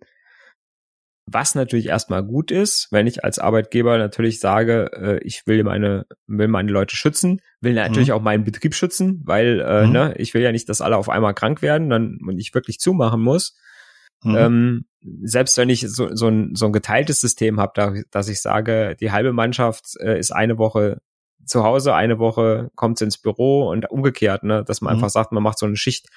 [1.34, 6.05] Was natürlich erstmal gut ist, wenn ich als Arbeitgeber natürlich sage, äh, ich will meine,
[6.27, 8.15] will meine Leute schützen, will natürlich mhm.
[8.15, 9.91] auch meinen Betrieb schützen, weil äh, mhm.
[9.93, 12.79] ne, ich will ja nicht, dass alle auf einmal krank werden, dann und ich wirklich
[12.79, 13.55] zumachen muss.
[14.23, 14.36] Mhm.
[14.36, 14.86] Ähm,
[15.23, 18.95] selbst wenn ich so, so, ein, so ein geteiltes System habe, da, dass ich sage,
[18.99, 21.01] die halbe Mannschaft äh, ist eine Woche
[21.45, 24.97] zu Hause, eine Woche kommt ins Büro und umgekehrt, ne, dass man mhm.
[24.97, 26.07] einfach sagt, man macht so eine Schicht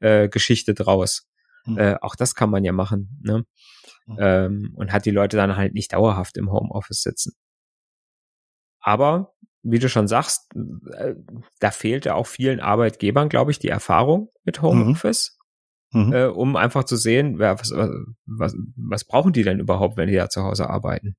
[0.00, 1.28] äh, Geschichte draus.
[1.66, 1.78] Mhm.
[1.78, 3.20] Äh, auch das kann man ja machen.
[3.22, 3.44] Ne?
[4.06, 4.16] Mhm.
[4.18, 7.32] ähm, und hat die Leute dann halt nicht dauerhaft im Homeoffice sitzen.
[8.80, 11.14] Aber wie du schon sagst, äh,
[11.60, 14.66] da fehlte auch vielen Arbeitgebern, glaube ich, die Erfahrung mit mhm.
[14.66, 15.38] Homeoffice,
[15.92, 16.12] mhm.
[16.12, 17.70] äh, um einfach zu sehen, wer, was,
[18.26, 21.16] was, was brauchen die denn überhaupt, wenn die da zu Hause arbeiten.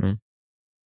[0.00, 0.20] Hm.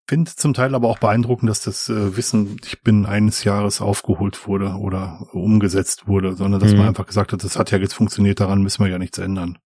[0.09, 4.49] Finde zum Teil aber auch beeindruckend, dass das äh, Wissen, ich bin eines Jahres aufgeholt
[4.49, 6.78] wurde oder umgesetzt wurde, sondern dass mhm.
[6.78, 9.59] man einfach gesagt hat, das hat ja jetzt funktioniert, daran müssen wir ja nichts ändern.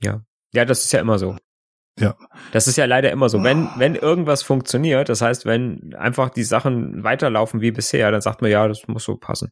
[0.00, 0.22] Ja,
[0.54, 1.36] ja, das ist ja immer so.
[1.98, 2.16] Ja.
[2.52, 3.42] Das ist ja leider immer so.
[3.42, 8.42] Wenn, wenn irgendwas funktioniert, das heißt, wenn einfach die Sachen weiterlaufen wie bisher, dann sagt
[8.42, 9.50] man, ja, das muss so passen.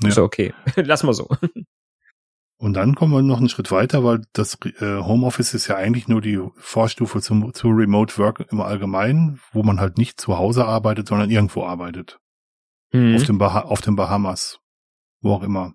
[0.00, 0.08] Ja.
[0.08, 0.54] Ist okay.
[0.76, 1.28] Lass mal so.
[2.56, 6.08] Und dann kommen wir noch einen Schritt weiter, weil das äh, Homeoffice ist ja eigentlich
[6.08, 10.64] nur die Vorstufe zum, zu Remote Work im Allgemeinen, wo man halt nicht zu Hause
[10.64, 12.20] arbeitet, sondern irgendwo arbeitet.
[12.92, 13.16] Mhm.
[13.16, 14.60] Auf, dem bah auf den Bahamas.
[15.20, 15.74] Wo auch immer.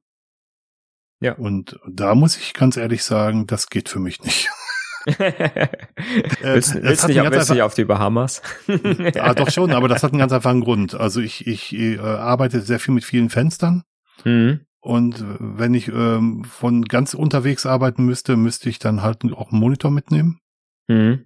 [1.20, 1.34] Ja.
[1.34, 4.50] Und da muss ich ganz ehrlich sagen, das geht für mich nicht.
[5.08, 8.42] Äh, willst willst, nicht, willst nicht auf die Bahamas?
[9.20, 10.96] ah, doch schon, aber das hat einen ganz einfachen Grund.
[10.96, 13.84] Also ich, ich äh, arbeite sehr viel mit vielen Fenstern.
[14.26, 14.62] Mhm.
[14.80, 19.60] Und wenn ich ähm, von ganz unterwegs arbeiten müsste, müsste ich dann halt auch einen
[19.60, 20.40] Monitor mitnehmen.
[20.88, 21.26] Mhm.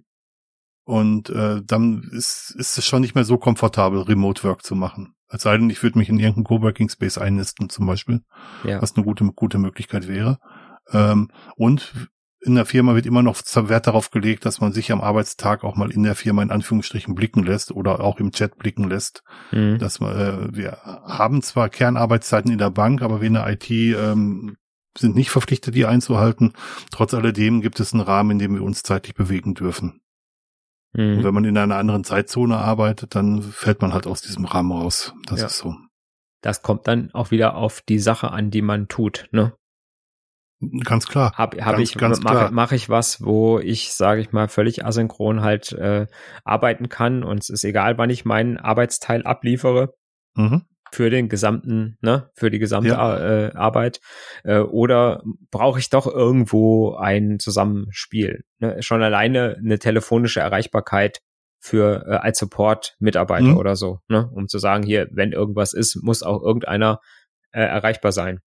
[0.84, 5.14] Und äh, dann ist, ist es schon nicht mehr so komfortabel, Remote Work zu machen.
[5.28, 8.22] Es sei denn, ich würde mich in irgendeinen Coworking Space einnisten zum Beispiel,
[8.64, 8.82] ja.
[8.82, 10.38] was eine gute, gute Möglichkeit wäre.
[10.90, 12.10] Ähm, und
[12.44, 15.76] in der Firma wird immer noch Wert darauf gelegt, dass man sich am Arbeitstag auch
[15.76, 19.22] mal in der Firma in Anführungsstrichen blicken lässt oder auch im Chat blicken lässt.
[19.52, 19.78] Mhm.
[19.78, 23.70] Dass man, äh, wir haben zwar Kernarbeitszeiten in der Bank, aber wir in der IT
[23.70, 24.56] ähm,
[24.98, 26.52] sind nicht verpflichtet, die einzuhalten.
[26.90, 30.00] Trotz alledem gibt es einen Rahmen, in dem wir uns zeitlich bewegen dürfen.
[30.94, 31.18] Mhm.
[31.18, 34.72] Und wenn man in einer anderen Zeitzone arbeitet, dann fällt man halt aus diesem Rahmen
[34.72, 35.14] raus.
[35.26, 35.46] Das ja.
[35.46, 35.76] ist so.
[36.40, 39.54] Das kommt dann auch wieder auf die Sache an, die man tut, ne?
[40.84, 41.32] Ganz klar.
[41.36, 44.84] Hab, hab ganz, ich, ganz mache mach ich was, wo ich, sage ich mal, völlig
[44.84, 46.06] asynchron halt äh,
[46.44, 49.94] arbeiten kann und es ist egal, wann ich meinen Arbeitsteil abliefere.
[50.34, 53.46] Mhm für den gesamten, ne, für die gesamte ja.
[53.46, 54.00] äh, Arbeit?
[54.44, 58.44] Äh, oder brauche ich doch irgendwo ein Zusammenspiel?
[58.58, 58.82] Ne?
[58.82, 61.20] Schon alleine eine telefonische Erreichbarkeit
[61.58, 63.56] für äh, als Support-Mitarbeiter mhm.
[63.56, 64.28] oder so, ne?
[64.34, 67.00] um zu sagen, hier, wenn irgendwas ist, muss auch irgendeiner
[67.52, 68.40] äh, erreichbar sein.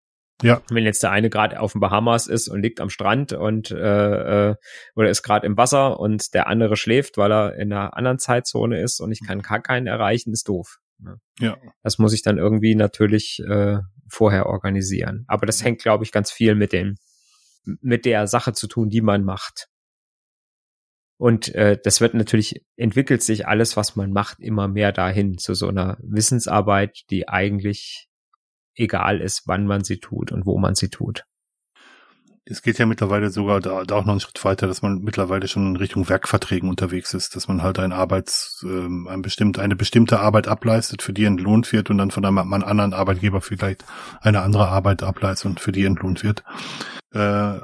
[0.41, 0.61] Ja.
[0.69, 4.49] Wenn jetzt der eine gerade auf den Bahamas ist und liegt am Strand und äh,
[4.49, 4.55] äh,
[4.95, 8.81] oder ist gerade im Wasser und der andere schläft, weil er in einer anderen Zeitzone
[8.81, 10.79] ist und ich kann gar keinen erreichen, ist doof.
[10.99, 11.19] Ne?
[11.39, 11.57] Ja.
[11.81, 13.77] Das muss ich dann irgendwie natürlich äh,
[14.09, 15.23] vorher organisieren.
[15.27, 16.95] Aber das hängt, glaube ich, ganz viel mit dem,
[17.81, 19.67] mit der Sache zu tun, die man macht.
[21.17, 25.53] Und äh, das wird natürlich, entwickelt sich alles, was man macht, immer mehr dahin zu
[25.53, 28.09] so einer Wissensarbeit, die eigentlich
[28.75, 31.25] egal ist, wann man sie tut und wo man sie tut.
[32.45, 35.47] Es geht ja mittlerweile sogar da, da auch noch einen Schritt weiter, dass man mittlerweile
[35.47, 39.77] schon in Richtung Werkverträgen unterwegs ist, dass man halt ein Arbeits, ähm, ein bestimmt, eine
[39.77, 43.85] bestimmte Arbeit ableistet, für die entlohnt wird und dann von einem, einem anderen Arbeitgeber vielleicht
[44.19, 46.43] eine andere Arbeit ableistet und für die entlohnt wird.
[47.13, 47.59] Äh,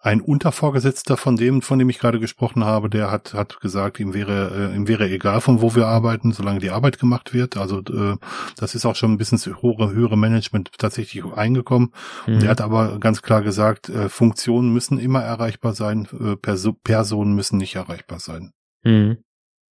[0.00, 4.14] ein Untervorgesetzter von dem, von dem ich gerade gesprochen habe, der hat, hat gesagt, ihm
[4.14, 7.56] wäre, äh, ihm wäre egal, von wo wir arbeiten, solange die Arbeit gemacht wird.
[7.56, 8.16] Also äh,
[8.56, 11.92] das ist auch schon ein bisschen höhere, höhere Management tatsächlich eingekommen.
[12.26, 12.40] Mhm.
[12.40, 17.34] Er hat aber ganz klar gesagt, äh, Funktionen müssen immer erreichbar sein, äh, Perso Personen
[17.34, 18.52] müssen nicht erreichbar sein.
[18.84, 19.18] Mhm.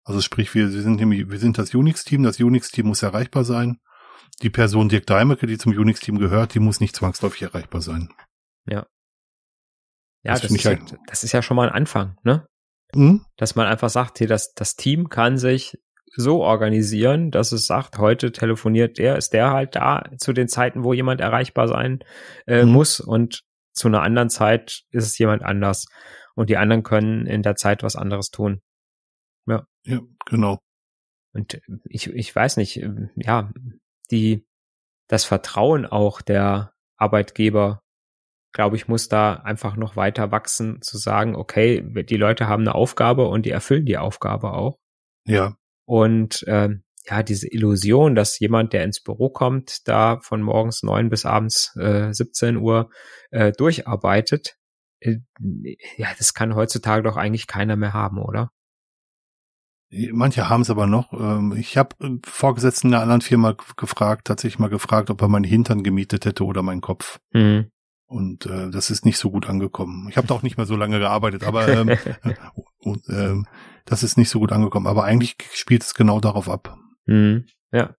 [0.03, 3.77] Also sprich, wir, wir sind nämlich, wir sind das Unix-Team, das Unix-Team muss erreichbar sein.
[4.41, 8.09] Die Person Dirk Deimecke, die zum Unix-Team gehört, die muss nicht zwangsläufig erreichbar sein.
[8.65, 8.85] Ja.
[10.23, 12.47] Ja, das, das ist, halt das ist ja schon mal ein Anfang, ne?
[12.95, 13.25] Mhm.
[13.37, 15.77] Dass man einfach sagt, hier, das, das Team kann sich
[16.15, 20.83] so organisieren, dass es sagt, heute telefoniert der, ist der halt da zu den Zeiten,
[20.83, 22.03] wo jemand erreichbar sein
[22.45, 22.71] äh, mhm.
[22.71, 23.43] muss und
[23.73, 25.87] zu einer anderen Zeit ist es jemand anders
[26.35, 28.61] und die anderen können in der Zeit was anderes tun.
[29.47, 29.65] Ja.
[29.85, 30.59] Ja, genau.
[31.33, 33.51] Und ich, ich weiß nicht, ähm, ja,
[34.11, 34.45] die,
[35.07, 37.81] das Vertrauen auch der Arbeitgeber
[38.53, 42.75] glaube ich, muss da einfach noch weiter wachsen, zu sagen, okay, die Leute haben eine
[42.75, 44.77] Aufgabe und die erfüllen die Aufgabe auch.
[45.25, 45.55] Ja.
[45.85, 46.69] Und äh,
[47.05, 51.75] ja, diese Illusion, dass jemand, der ins Büro kommt, da von morgens neun bis abends
[51.77, 52.89] äh, 17 Uhr
[53.31, 54.55] äh, durcharbeitet,
[54.99, 55.17] äh,
[55.97, 58.51] ja, das kann heutzutage doch eigentlich keiner mehr haben, oder?
[60.11, 61.13] Manche haben es aber noch.
[61.13, 65.43] Ähm, ich habe Vorgesetzten in einer anderen Firma gefragt, tatsächlich mal gefragt, ob er meinen
[65.43, 67.19] Hintern gemietet hätte oder meinen Kopf.
[67.31, 67.69] Mhm.
[68.13, 70.07] Und äh, das ist nicht so gut angekommen.
[70.07, 71.97] Ich habe da auch nicht mehr so lange gearbeitet, aber ähm,
[72.77, 73.47] und, ähm,
[73.85, 74.85] das ist nicht so gut angekommen.
[74.85, 76.77] Aber eigentlich spielt es genau darauf ab.
[77.07, 77.47] Mhm.
[77.71, 77.95] Ja.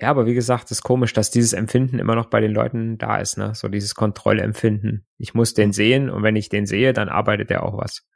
[0.00, 3.18] Ja, aber wie gesagt, ist komisch, dass dieses Empfinden immer noch bei den Leuten da
[3.18, 3.54] ist, ne?
[3.54, 5.04] So dieses Kontrollempfinden.
[5.18, 8.06] Ich muss den sehen und wenn ich den sehe, dann arbeitet er auch was.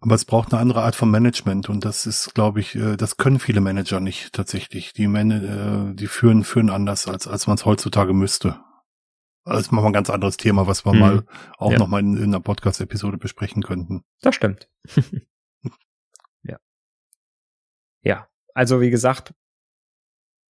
[0.00, 3.16] Aber es braucht eine andere Art von Management und das ist, glaube ich, äh, das
[3.16, 4.92] können viele Manager nicht tatsächlich.
[4.92, 8.60] Die Männer, äh, die führen führen anders als als man es heutzutage müsste.
[9.44, 10.98] Das ist mal ein ganz anderes Thema, was wir hm.
[10.98, 11.24] mal
[11.58, 11.78] auch ja.
[11.78, 14.04] noch mal in, in einer Podcast-Episode besprechen könnten.
[14.20, 14.68] Das stimmt.
[16.42, 16.58] ja.
[18.02, 19.34] Ja, also wie gesagt,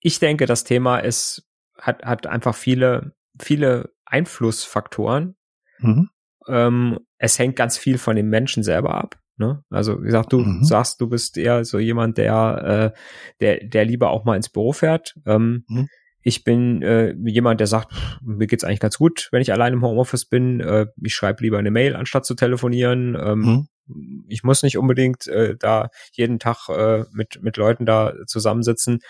[0.01, 5.37] ich denke, das Thema ist, hat, hat einfach viele, viele Einflussfaktoren.
[5.79, 6.11] Mhm.
[6.49, 9.19] Ähm, es hängt ganz viel von dem Menschen selber ab.
[9.37, 9.65] Ne?
[9.71, 10.65] Also wie gesagt, du mhm.
[10.65, 12.99] sagst, du bist eher so jemand, der, äh,
[13.41, 15.15] der, der lieber auch mal ins Büro fährt.
[15.25, 15.89] Ähm, mhm.
[16.23, 17.93] Ich bin äh, jemand, der sagt,
[18.23, 20.61] mir geht's eigentlich ganz gut, wenn ich allein im Homeoffice bin.
[20.61, 23.17] Äh, ich schreibe lieber eine Mail, anstatt zu telefonieren.
[23.21, 24.25] Ähm, mhm.
[24.29, 29.01] Ich muss nicht unbedingt äh, da jeden Tag äh, mit, mit Leuten da zusammensitzen.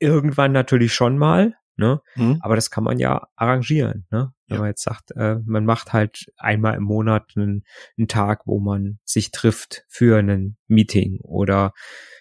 [0.00, 2.00] Irgendwann natürlich schon mal, ne?
[2.16, 2.38] Mhm.
[2.42, 4.32] Aber das kann man ja arrangieren, ne?
[4.48, 4.60] Wenn ja.
[4.60, 7.64] man jetzt sagt, äh, man macht halt einmal im Monat einen,
[7.96, 11.74] einen Tag, wo man sich trifft für ein Meeting oder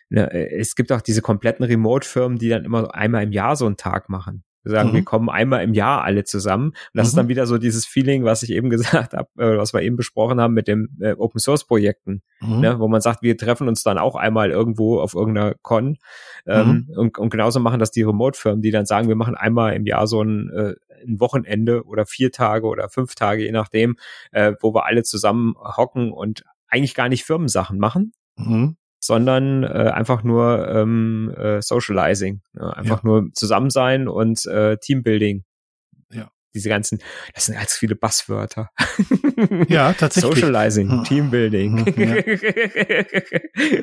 [0.10, 3.78] ne, es gibt auch diese kompletten Remote-Firmen, die dann immer einmal im Jahr so einen
[3.78, 4.44] Tag machen.
[4.68, 4.96] Wir sagen, mhm.
[4.96, 6.68] wir kommen einmal im Jahr alle zusammen.
[6.68, 7.10] Und das mhm.
[7.10, 9.96] ist dann wieder so dieses Feeling, was ich eben gesagt habe, äh, was wir eben
[9.96, 12.60] besprochen haben mit dem äh, Open Source Projekten, mhm.
[12.60, 15.98] ne, wo man sagt, wir treffen uns dann auch einmal irgendwo auf irgendeiner Con.
[16.46, 16.98] Ähm, mhm.
[16.98, 20.08] und, und genauso machen das die Remote-Firmen, die dann sagen, wir machen einmal im Jahr
[20.08, 20.74] so ein, äh,
[21.06, 23.98] ein Wochenende oder vier Tage oder fünf Tage, je nachdem,
[24.32, 29.92] äh, wo wir alle zusammen hocken und eigentlich gar nicht Firmensachen machen, mhm sondern äh,
[29.94, 32.76] einfach nur ähm, äh, Socializing, ne?
[32.76, 33.10] einfach ja.
[33.10, 35.44] nur zusammen sein und äh, Teambuilding.
[36.12, 36.30] Ja.
[36.54, 37.00] Diese ganzen,
[37.34, 38.72] das sind ganz viele Buzzwörter.
[39.68, 40.36] Ja, tatsächlich.
[40.36, 41.04] Socializing, hm.
[41.04, 41.86] Teambuilding.
[41.86, 42.26] Hm,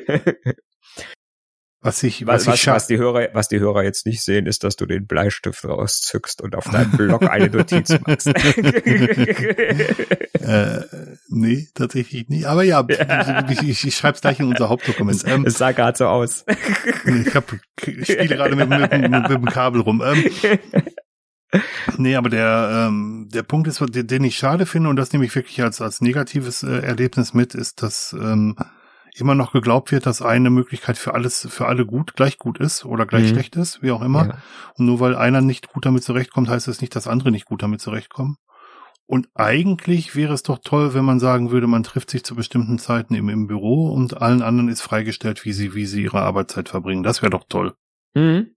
[0.03, 0.21] ja.
[1.85, 4.63] Was ich, was, was, ich was, die Hörer, was die Hörer jetzt nicht sehen, ist,
[4.63, 8.25] dass du den Bleistift rauszückst und auf deinem Blog eine Notiz machst.
[10.39, 10.81] äh,
[11.29, 12.47] nee, tatsächlich nicht.
[12.47, 12.83] Aber ja,
[13.49, 15.23] ich, ich, ich schreibe es gleich in unser Hauptdokument.
[15.27, 16.43] Ähm, es sah gerade so aus.
[17.05, 20.01] ich, hab, ich spiele gerade mit, mit, mit, mit, dem Kabel rum.
[20.03, 20.23] Ähm,
[21.97, 25.23] Nee, aber der, ähm, der Punkt ist, den, den ich schade finde, und das nehme
[25.23, 28.57] ich wirklich als, als negatives äh, Erlebnis mit, ist, dass ähm,
[29.15, 32.85] immer noch geglaubt wird, dass eine Möglichkeit für alles, für alle gut, gleich gut ist
[32.85, 33.29] oder gleich mhm.
[33.29, 34.27] schlecht ist, wie auch immer.
[34.27, 34.37] Ja.
[34.75, 37.45] Und nur weil einer nicht gut damit zurechtkommt, heißt es das nicht, dass andere nicht
[37.45, 38.37] gut damit zurechtkommen.
[39.07, 42.79] Und eigentlich wäre es doch toll, wenn man sagen würde, man trifft sich zu bestimmten
[42.79, 46.69] Zeiten im, im Büro und allen anderen ist freigestellt, wie sie, wie sie ihre Arbeitszeit
[46.69, 47.03] verbringen.
[47.03, 47.75] Das wäre doch toll.
[48.15, 48.55] Mhm.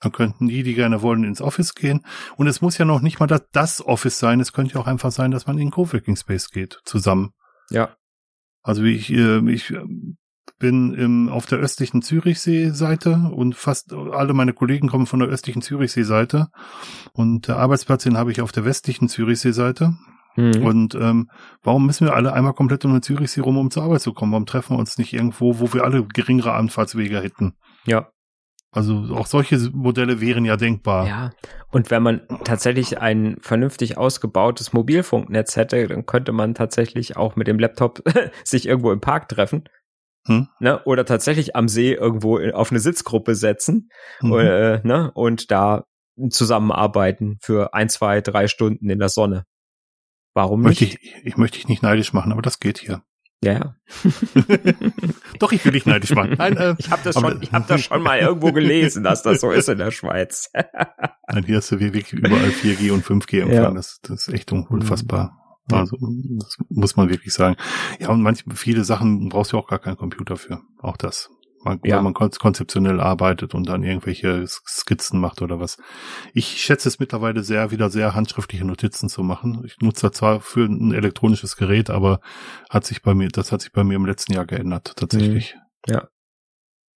[0.00, 2.04] Dann könnten die, die gerne wollen, ins Office gehen.
[2.36, 4.40] Und es muss ja noch nicht mal das, das Office sein.
[4.40, 7.30] Es könnte ja auch einfach sein, dass man in den Coworking Space geht, zusammen.
[7.70, 7.96] Ja.
[8.66, 9.72] Also ich, äh, ich
[10.58, 15.62] bin im, auf der östlichen Zürichsee-Seite und fast alle meine Kollegen kommen von der östlichen
[15.62, 16.48] Zürichsee-Seite.
[17.12, 19.96] Und der Arbeitsplatz, den habe ich auf der westlichen Zürichsee-Seite.
[20.34, 20.66] Mhm.
[20.66, 21.30] Und ähm,
[21.62, 24.32] warum müssen wir alle einmal komplett um den Zürichsee rum, um zur Arbeit zu kommen?
[24.32, 27.54] Warum treffen wir uns nicht irgendwo, wo wir alle geringere Anfahrtswege hätten?
[27.86, 28.08] Ja.
[28.72, 31.06] Also auch solche Modelle wären ja denkbar.
[31.06, 31.30] Ja,
[31.70, 37.46] und wenn man tatsächlich ein vernünftig ausgebautes Mobilfunknetz hätte, dann könnte man tatsächlich auch mit
[37.48, 38.02] dem Laptop
[38.44, 39.64] sich irgendwo im Park treffen.
[40.26, 40.48] Hm?
[40.58, 40.82] Ne?
[40.84, 43.90] Oder tatsächlich am See irgendwo auf eine Sitzgruppe setzen
[44.20, 44.32] mhm.
[44.32, 45.10] oder, äh, ne?
[45.12, 45.84] und da
[46.30, 49.44] zusammenarbeiten für ein, zwei, drei Stunden in der Sonne.
[50.34, 50.80] Warum nicht?
[50.80, 53.02] Möchte ich, ich möchte dich nicht neidisch machen, aber das geht hier.
[53.46, 53.76] Ja, ja.
[55.38, 56.34] Doch, ich will dich neidisch machen.
[56.36, 59.40] Nein, äh, ich habe das, schon, ich hab das schon mal irgendwo gelesen, dass das
[59.40, 60.50] so ist in der Schweiz.
[61.28, 63.62] Nein, hier hast du wirklich überall 4G und 5G empfangen.
[63.62, 63.70] Ja.
[63.70, 65.62] Das, das ist echt unfassbar.
[65.70, 65.96] Also,
[66.38, 67.56] das muss man wirklich sagen.
[68.00, 70.60] Ja, und manche, viele Sachen brauchst du auch gar keinen Computer für.
[70.80, 71.30] Auch das
[71.66, 72.00] man, ja.
[72.00, 75.76] man konzeptionell arbeitet und dann irgendwelche Skizzen macht oder was.
[76.32, 79.62] Ich schätze es mittlerweile sehr, wieder sehr handschriftliche Notizen zu machen.
[79.66, 82.20] Ich nutze zwar für ein elektronisches Gerät, aber
[82.70, 85.56] hat sich bei mir, das hat sich bei mir im letzten Jahr geändert, tatsächlich.
[85.86, 85.92] Mhm.
[85.92, 86.08] Ja.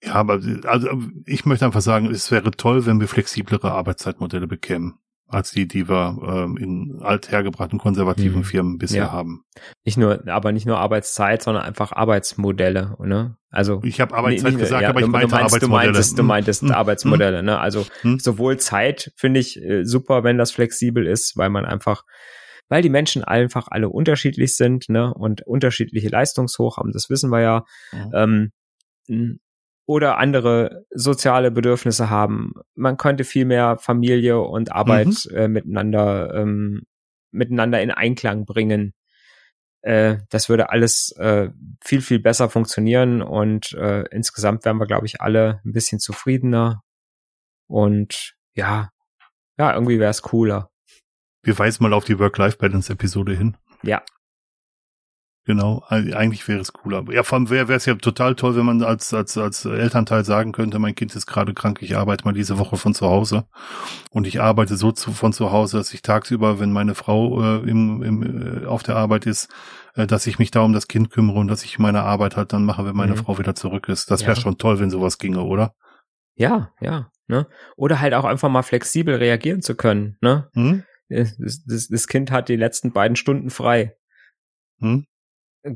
[0.02, 0.88] Ja, aber also
[1.26, 4.99] ich möchte einfach sagen, es wäre toll, wenn wir flexiblere Arbeitszeitmodelle bekämen
[5.31, 8.45] als die, die wir ähm, in althergebrachten konservativen hm.
[8.45, 9.12] Firmen bisher ja.
[9.12, 9.45] haben.
[9.85, 13.37] Nicht nur, aber nicht nur Arbeitszeit, sondern einfach Arbeitsmodelle, ne?
[13.51, 15.87] Also ich habe Arbeitszeit nicht, gesagt, ja, aber ich meinte meinst, Arbeitsmodelle.
[15.87, 16.70] Du meintest, du meintest hm.
[16.72, 17.45] Arbeitsmodelle, hm.
[17.45, 17.59] ne?
[17.59, 18.18] Also hm.
[18.18, 22.05] sowohl Zeit finde ich äh, super, wenn das flexibel ist, weil man einfach
[22.70, 27.41] weil die Menschen einfach alle unterschiedlich sind, ne, und unterschiedliche Leistungshoch haben, das wissen wir
[27.41, 27.64] ja.
[27.91, 28.53] Mhm.
[29.09, 29.41] Ähm,
[29.87, 32.53] oder andere soziale Bedürfnisse haben.
[32.74, 35.37] Man könnte viel mehr Familie und Arbeit mhm.
[35.37, 36.83] äh, miteinander ähm,
[37.33, 38.95] miteinander in Einklang bringen.
[39.83, 41.51] Äh, das würde alles äh,
[41.83, 46.83] viel viel besser funktionieren und äh, insgesamt wären wir, glaube ich, alle ein bisschen zufriedener
[47.66, 48.91] und ja,
[49.59, 50.70] ja, irgendwie wäre es cooler.
[51.43, 53.57] Wir weisen mal auf die Work-Life-Balance-Episode hin.
[53.83, 54.03] Ja,
[55.47, 57.03] Genau, eigentlich wäre es cooler.
[57.11, 60.53] Ja, vor allem wäre es ja total toll, wenn man als, als, als Elternteil sagen
[60.53, 63.47] könnte, mein Kind ist gerade krank, ich arbeite mal diese Woche von zu Hause.
[64.11, 67.68] Und ich arbeite so zu, von zu Hause, dass ich tagsüber, wenn meine Frau äh,
[67.68, 69.49] im, im, äh, auf der Arbeit ist,
[69.95, 72.53] äh, dass ich mich da um das Kind kümmere und dass ich meine Arbeit halt
[72.53, 73.18] dann mache, wenn meine mhm.
[73.18, 74.11] Frau wieder zurück ist.
[74.11, 74.41] Das wäre ja.
[74.41, 75.74] schon toll, wenn sowas ginge, oder?
[76.34, 77.11] Ja, ja.
[77.28, 77.47] Ne?
[77.76, 80.18] Oder halt auch einfach mal flexibel reagieren zu können.
[80.20, 80.51] Ne?
[80.53, 80.84] Mhm.
[81.09, 83.97] Das, das, das Kind hat die letzten beiden Stunden frei.
[84.80, 85.07] Hm?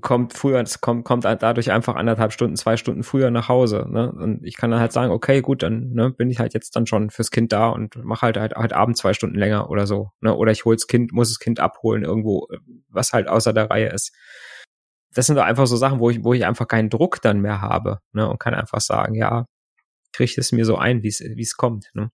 [0.00, 3.86] Kommt früher, es kommt, kommt dadurch einfach anderthalb Stunden, zwei Stunden früher nach Hause.
[3.88, 4.10] Ne?
[4.12, 6.86] Und ich kann dann halt sagen, okay, gut, dann ne, bin ich halt jetzt dann
[6.86, 10.10] schon fürs Kind da und mache halt, halt halt abends zwei Stunden länger oder so.
[10.20, 10.34] Ne?
[10.34, 12.48] Oder ich hol's Kind, muss das Kind abholen irgendwo,
[12.88, 14.12] was halt außer der Reihe ist.
[15.12, 17.60] Das sind doch einfach so Sachen, wo ich, wo ich einfach keinen Druck dann mehr
[17.60, 18.28] habe, ne?
[18.28, 19.46] Und kann einfach sagen, ja,
[20.12, 21.90] kriege es mir so ein, wie es wie es kommt.
[21.94, 22.10] Ne?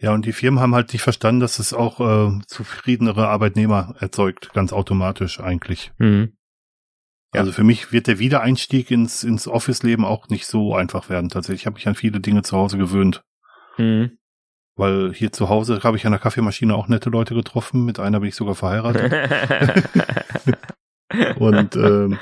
[0.00, 4.52] Ja, und die Firmen haben halt nicht verstanden, dass es auch äh, zufriedenere Arbeitnehmer erzeugt,
[4.54, 5.92] ganz automatisch eigentlich.
[5.98, 6.36] Mhm.
[7.34, 7.40] Ja.
[7.40, 11.30] Also für mich wird der Wiedereinstieg ins, ins Office-Leben auch nicht so einfach werden.
[11.30, 13.22] Tatsächlich habe ich an viele Dinge zu Hause gewöhnt.
[13.76, 14.18] Mhm.
[14.76, 17.84] weil hier zu Hause habe ich an der Kaffeemaschine auch nette Leute getroffen.
[17.84, 19.12] Mit einer bin ich sogar verheiratet.
[21.36, 22.18] und ähm,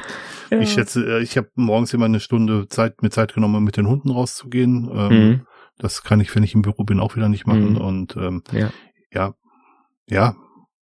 [0.50, 0.60] ja.
[0.60, 3.86] ich schätze, äh, ich habe morgens immer eine Stunde Zeit, mir Zeit genommen, mit den
[3.86, 4.90] Hunden rauszugehen.
[4.94, 5.46] Ähm, mhm.
[5.78, 7.72] Das kann ich, wenn ich im Büro bin, auch wieder nicht machen.
[7.72, 7.80] Mhm.
[7.80, 8.70] Und ähm, ja.
[9.12, 9.34] ja,
[10.08, 10.36] ja.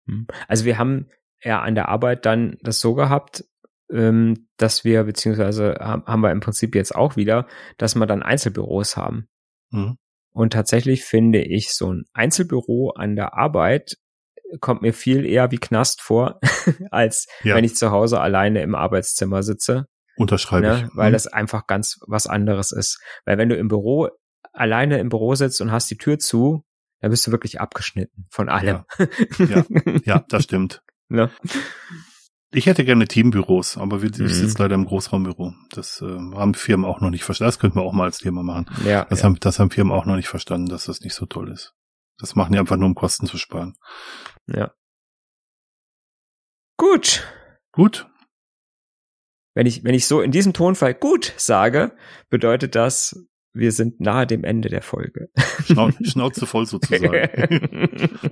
[0.07, 0.28] Mhm.
[0.47, 1.09] Also wir haben
[1.43, 3.45] ja an der Arbeit dann das so gehabt,
[3.93, 7.47] ähm, dass wir, beziehungsweise haben wir im Prinzip jetzt auch wieder,
[7.78, 9.28] dass wir dann Einzelbüros haben.
[9.70, 9.97] Mhm.
[10.32, 13.97] Und tatsächlich finde ich so ein Einzelbüro an der Arbeit
[14.61, 16.41] kommt mir viel eher wie Knast vor,
[16.91, 17.55] als ja.
[17.55, 19.86] wenn ich zu Hause alleine im Arbeitszimmer sitze.
[20.16, 20.84] Unterschreibe ne?
[20.84, 20.97] ich.
[20.97, 21.14] Weil mhm.
[21.14, 23.01] das einfach ganz was anderes ist.
[23.24, 24.09] Weil wenn du im Büro
[24.53, 26.64] alleine im Büro sitzt und hast die Tür zu,
[27.01, 28.84] dann bist du wirklich abgeschnitten von allem.
[28.99, 29.07] Ja,
[29.38, 29.64] ja,
[30.05, 30.82] ja das stimmt.
[31.09, 31.30] Ne?
[32.53, 34.26] Ich hätte gerne Teambüros, aber wir, mhm.
[34.26, 35.55] ich sitze leider im Großraumbüro.
[35.70, 37.48] Das äh, haben Firmen auch noch nicht verstanden.
[37.48, 38.66] Das könnten wir auch mal als Thema machen.
[38.84, 39.26] Ja, das, ja.
[39.26, 41.74] Haben, das haben Firmen auch noch nicht verstanden, dass das nicht so toll ist.
[42.18, 43.76] Das machen die einfach nur, um Kosten zu sparen.
[44.46, 44.74] Ja.
[46.76, 47.26] Gut.
[47.72, 48.09] Gut.
[49.55, 51.96] Wenn ich, wenn ich so in diesem Tonfall gut sage,
[52.30, 55.28] bedeutet das, wir sind nahe dem Ende der Folge.
[55.64, 57.14] Schnau Schnauze voll sozusagen.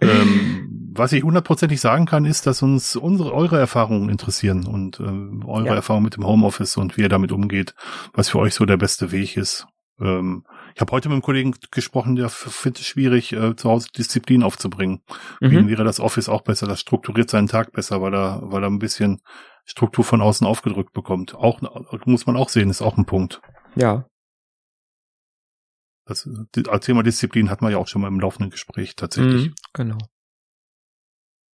[0.00, 5.46] ähm, was ich hundertprozentig sagen kann, ist, dass uns unsere, eure Erfahrungen interessieren und äh,
[5.46, 5.74] eure ja.
[5.74, 7.74] Erfahrungen mit dem Homeoffice und wie ihr damit umgeht,
[8.12, 9.66] was für euch so der beste Weg ist.
[10.00, 13.88] Ähm, ich habe heute mit einem Kollegen gesprochen, der findet es schwierig, äh, zu Hause
[13.96, 15.02] Disziplin aufzubringen.
[15.40, 15.50] Mhm.
[15.50, 18.70] Wie wäre das Office auch besser, das strukturiert seinen Tag besser, weil er, weil er
[18.70, 19.20] ein bisschen
[19.64, 21.34] Struktur von außen aufgedrückt bekommt.
[21.34, 21.60] Auch
[22.04, 23.40] muss man auch sehen, ist auch ein Punkt.
[23.76, 24.06] Ja.
[26.04, 26.28] Das,
[26.68, 29.50] als Thema Disziplin hat man ja auch schon mal im laufenden Gespräch tatsächlich.
[29.50, 29.98] Mhm, genau.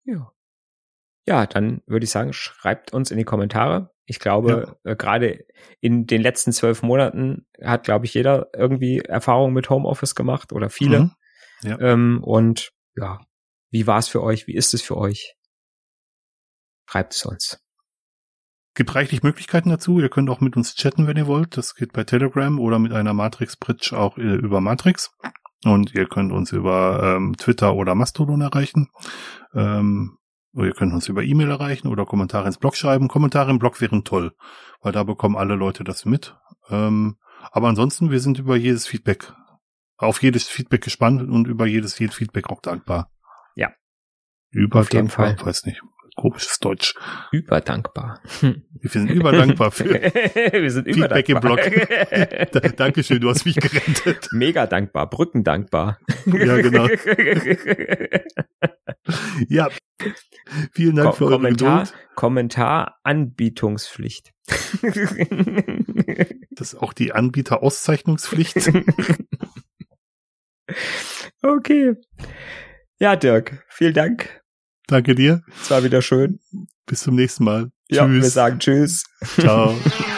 [0.09, 0.33] Ja.
[1.27, 3.91] Ja, dann würde ich sagen, schreibt uns in die Kommentare.
[4.07, 4.93] Ich glaube, ja.
[4.93, 5.45] äh, gerade
[5.81, 10.71] in den letzten zwölf Monaten hat, glaube ich, jeder irgendwie Erfahrung mit Homeoffice gemacht oder
[10.71, 11.01] viele.
[11.01, 11.11] Mhm.
[11.63, 11.79] Ja.
[11.81, 13.21] Ähm, und ja,
[13.71, 14.47] wie war es für euch?
[14.47, 15.37] Wie ist es für euch?
[16.89, 17.63] Schreibt es uns.
[18.75, 20.01] Gibt reichlich Möglichkeiten dazu.
[20.01, 21.59] Ihr könnt auch mit uns chatten, wenn ihr wollt.
[21.59, 25.11] Das geht bei Telegram oder mit einer Matrix-Bridge auch äh, über Matrix.
[25.65, 28.89] Und ihr könnt uns über ähm, Twitter oder Mastodon erreichen.
[29.55, 30.19] Ähm,
[30.53, 33.09] oder ihr könnt uns über E-Mail erreichen oder Kommentare ins Blog schreiben.
[33.09, 34.33] Kommentare im Blog wären toll,
[34.81, 36.37] weil da bekommen alle Leute das mit.
[36.69, 37.17] Ähm,
[37.51, 39.33] aber ansonsten, wir sind über jedes Feedback,
[39.97, 43.11] auf jedes Feedback gespannt und über jedes, jedes Feedback auch dankbar.
[43.55, 43.73] Ja.
[44.51, 45.37] Über auf jeden Fall.
[45.41, 45.83] Weiß nicht.
[46.19, 46.95] Komisches Deutsch.
[47.31, 48.21] Überdankbar.
[48.41, 51.61] Wir sind überdankbar für Wir sind Feedback im Blog.
[52.77, 54.29] Dankeschön, du hast mich gerettet.
[54.33, 56.01] Mega dankbar, brückendankbar.
[56.27, 56.89] Ja, genau.
[59.49, 59.69] ja,
[60.73, 62.17] vielen Dank Ko für eure Kommentar, Geduld.
[62.17, 64.33] Kommentar Anbietungspflicht.
[66.51, 68.73] das ist auch die Anbieterauszeichnungspflicht.
[71.43, 71.95] okay.
[72.99, 74.43] Ja, Dirk, vielen Dank.
[74.89, 75.43] Danke dir.
[75.63, 76.41] Es war wieder schön.
[76.87, 77.71] Bis zum nächsten Mal.
[77.89, 78.23] Ja, tschüss.
[78.23, 79.05] wir sagen Tschüss.
[79.39, 79.75] Ciao.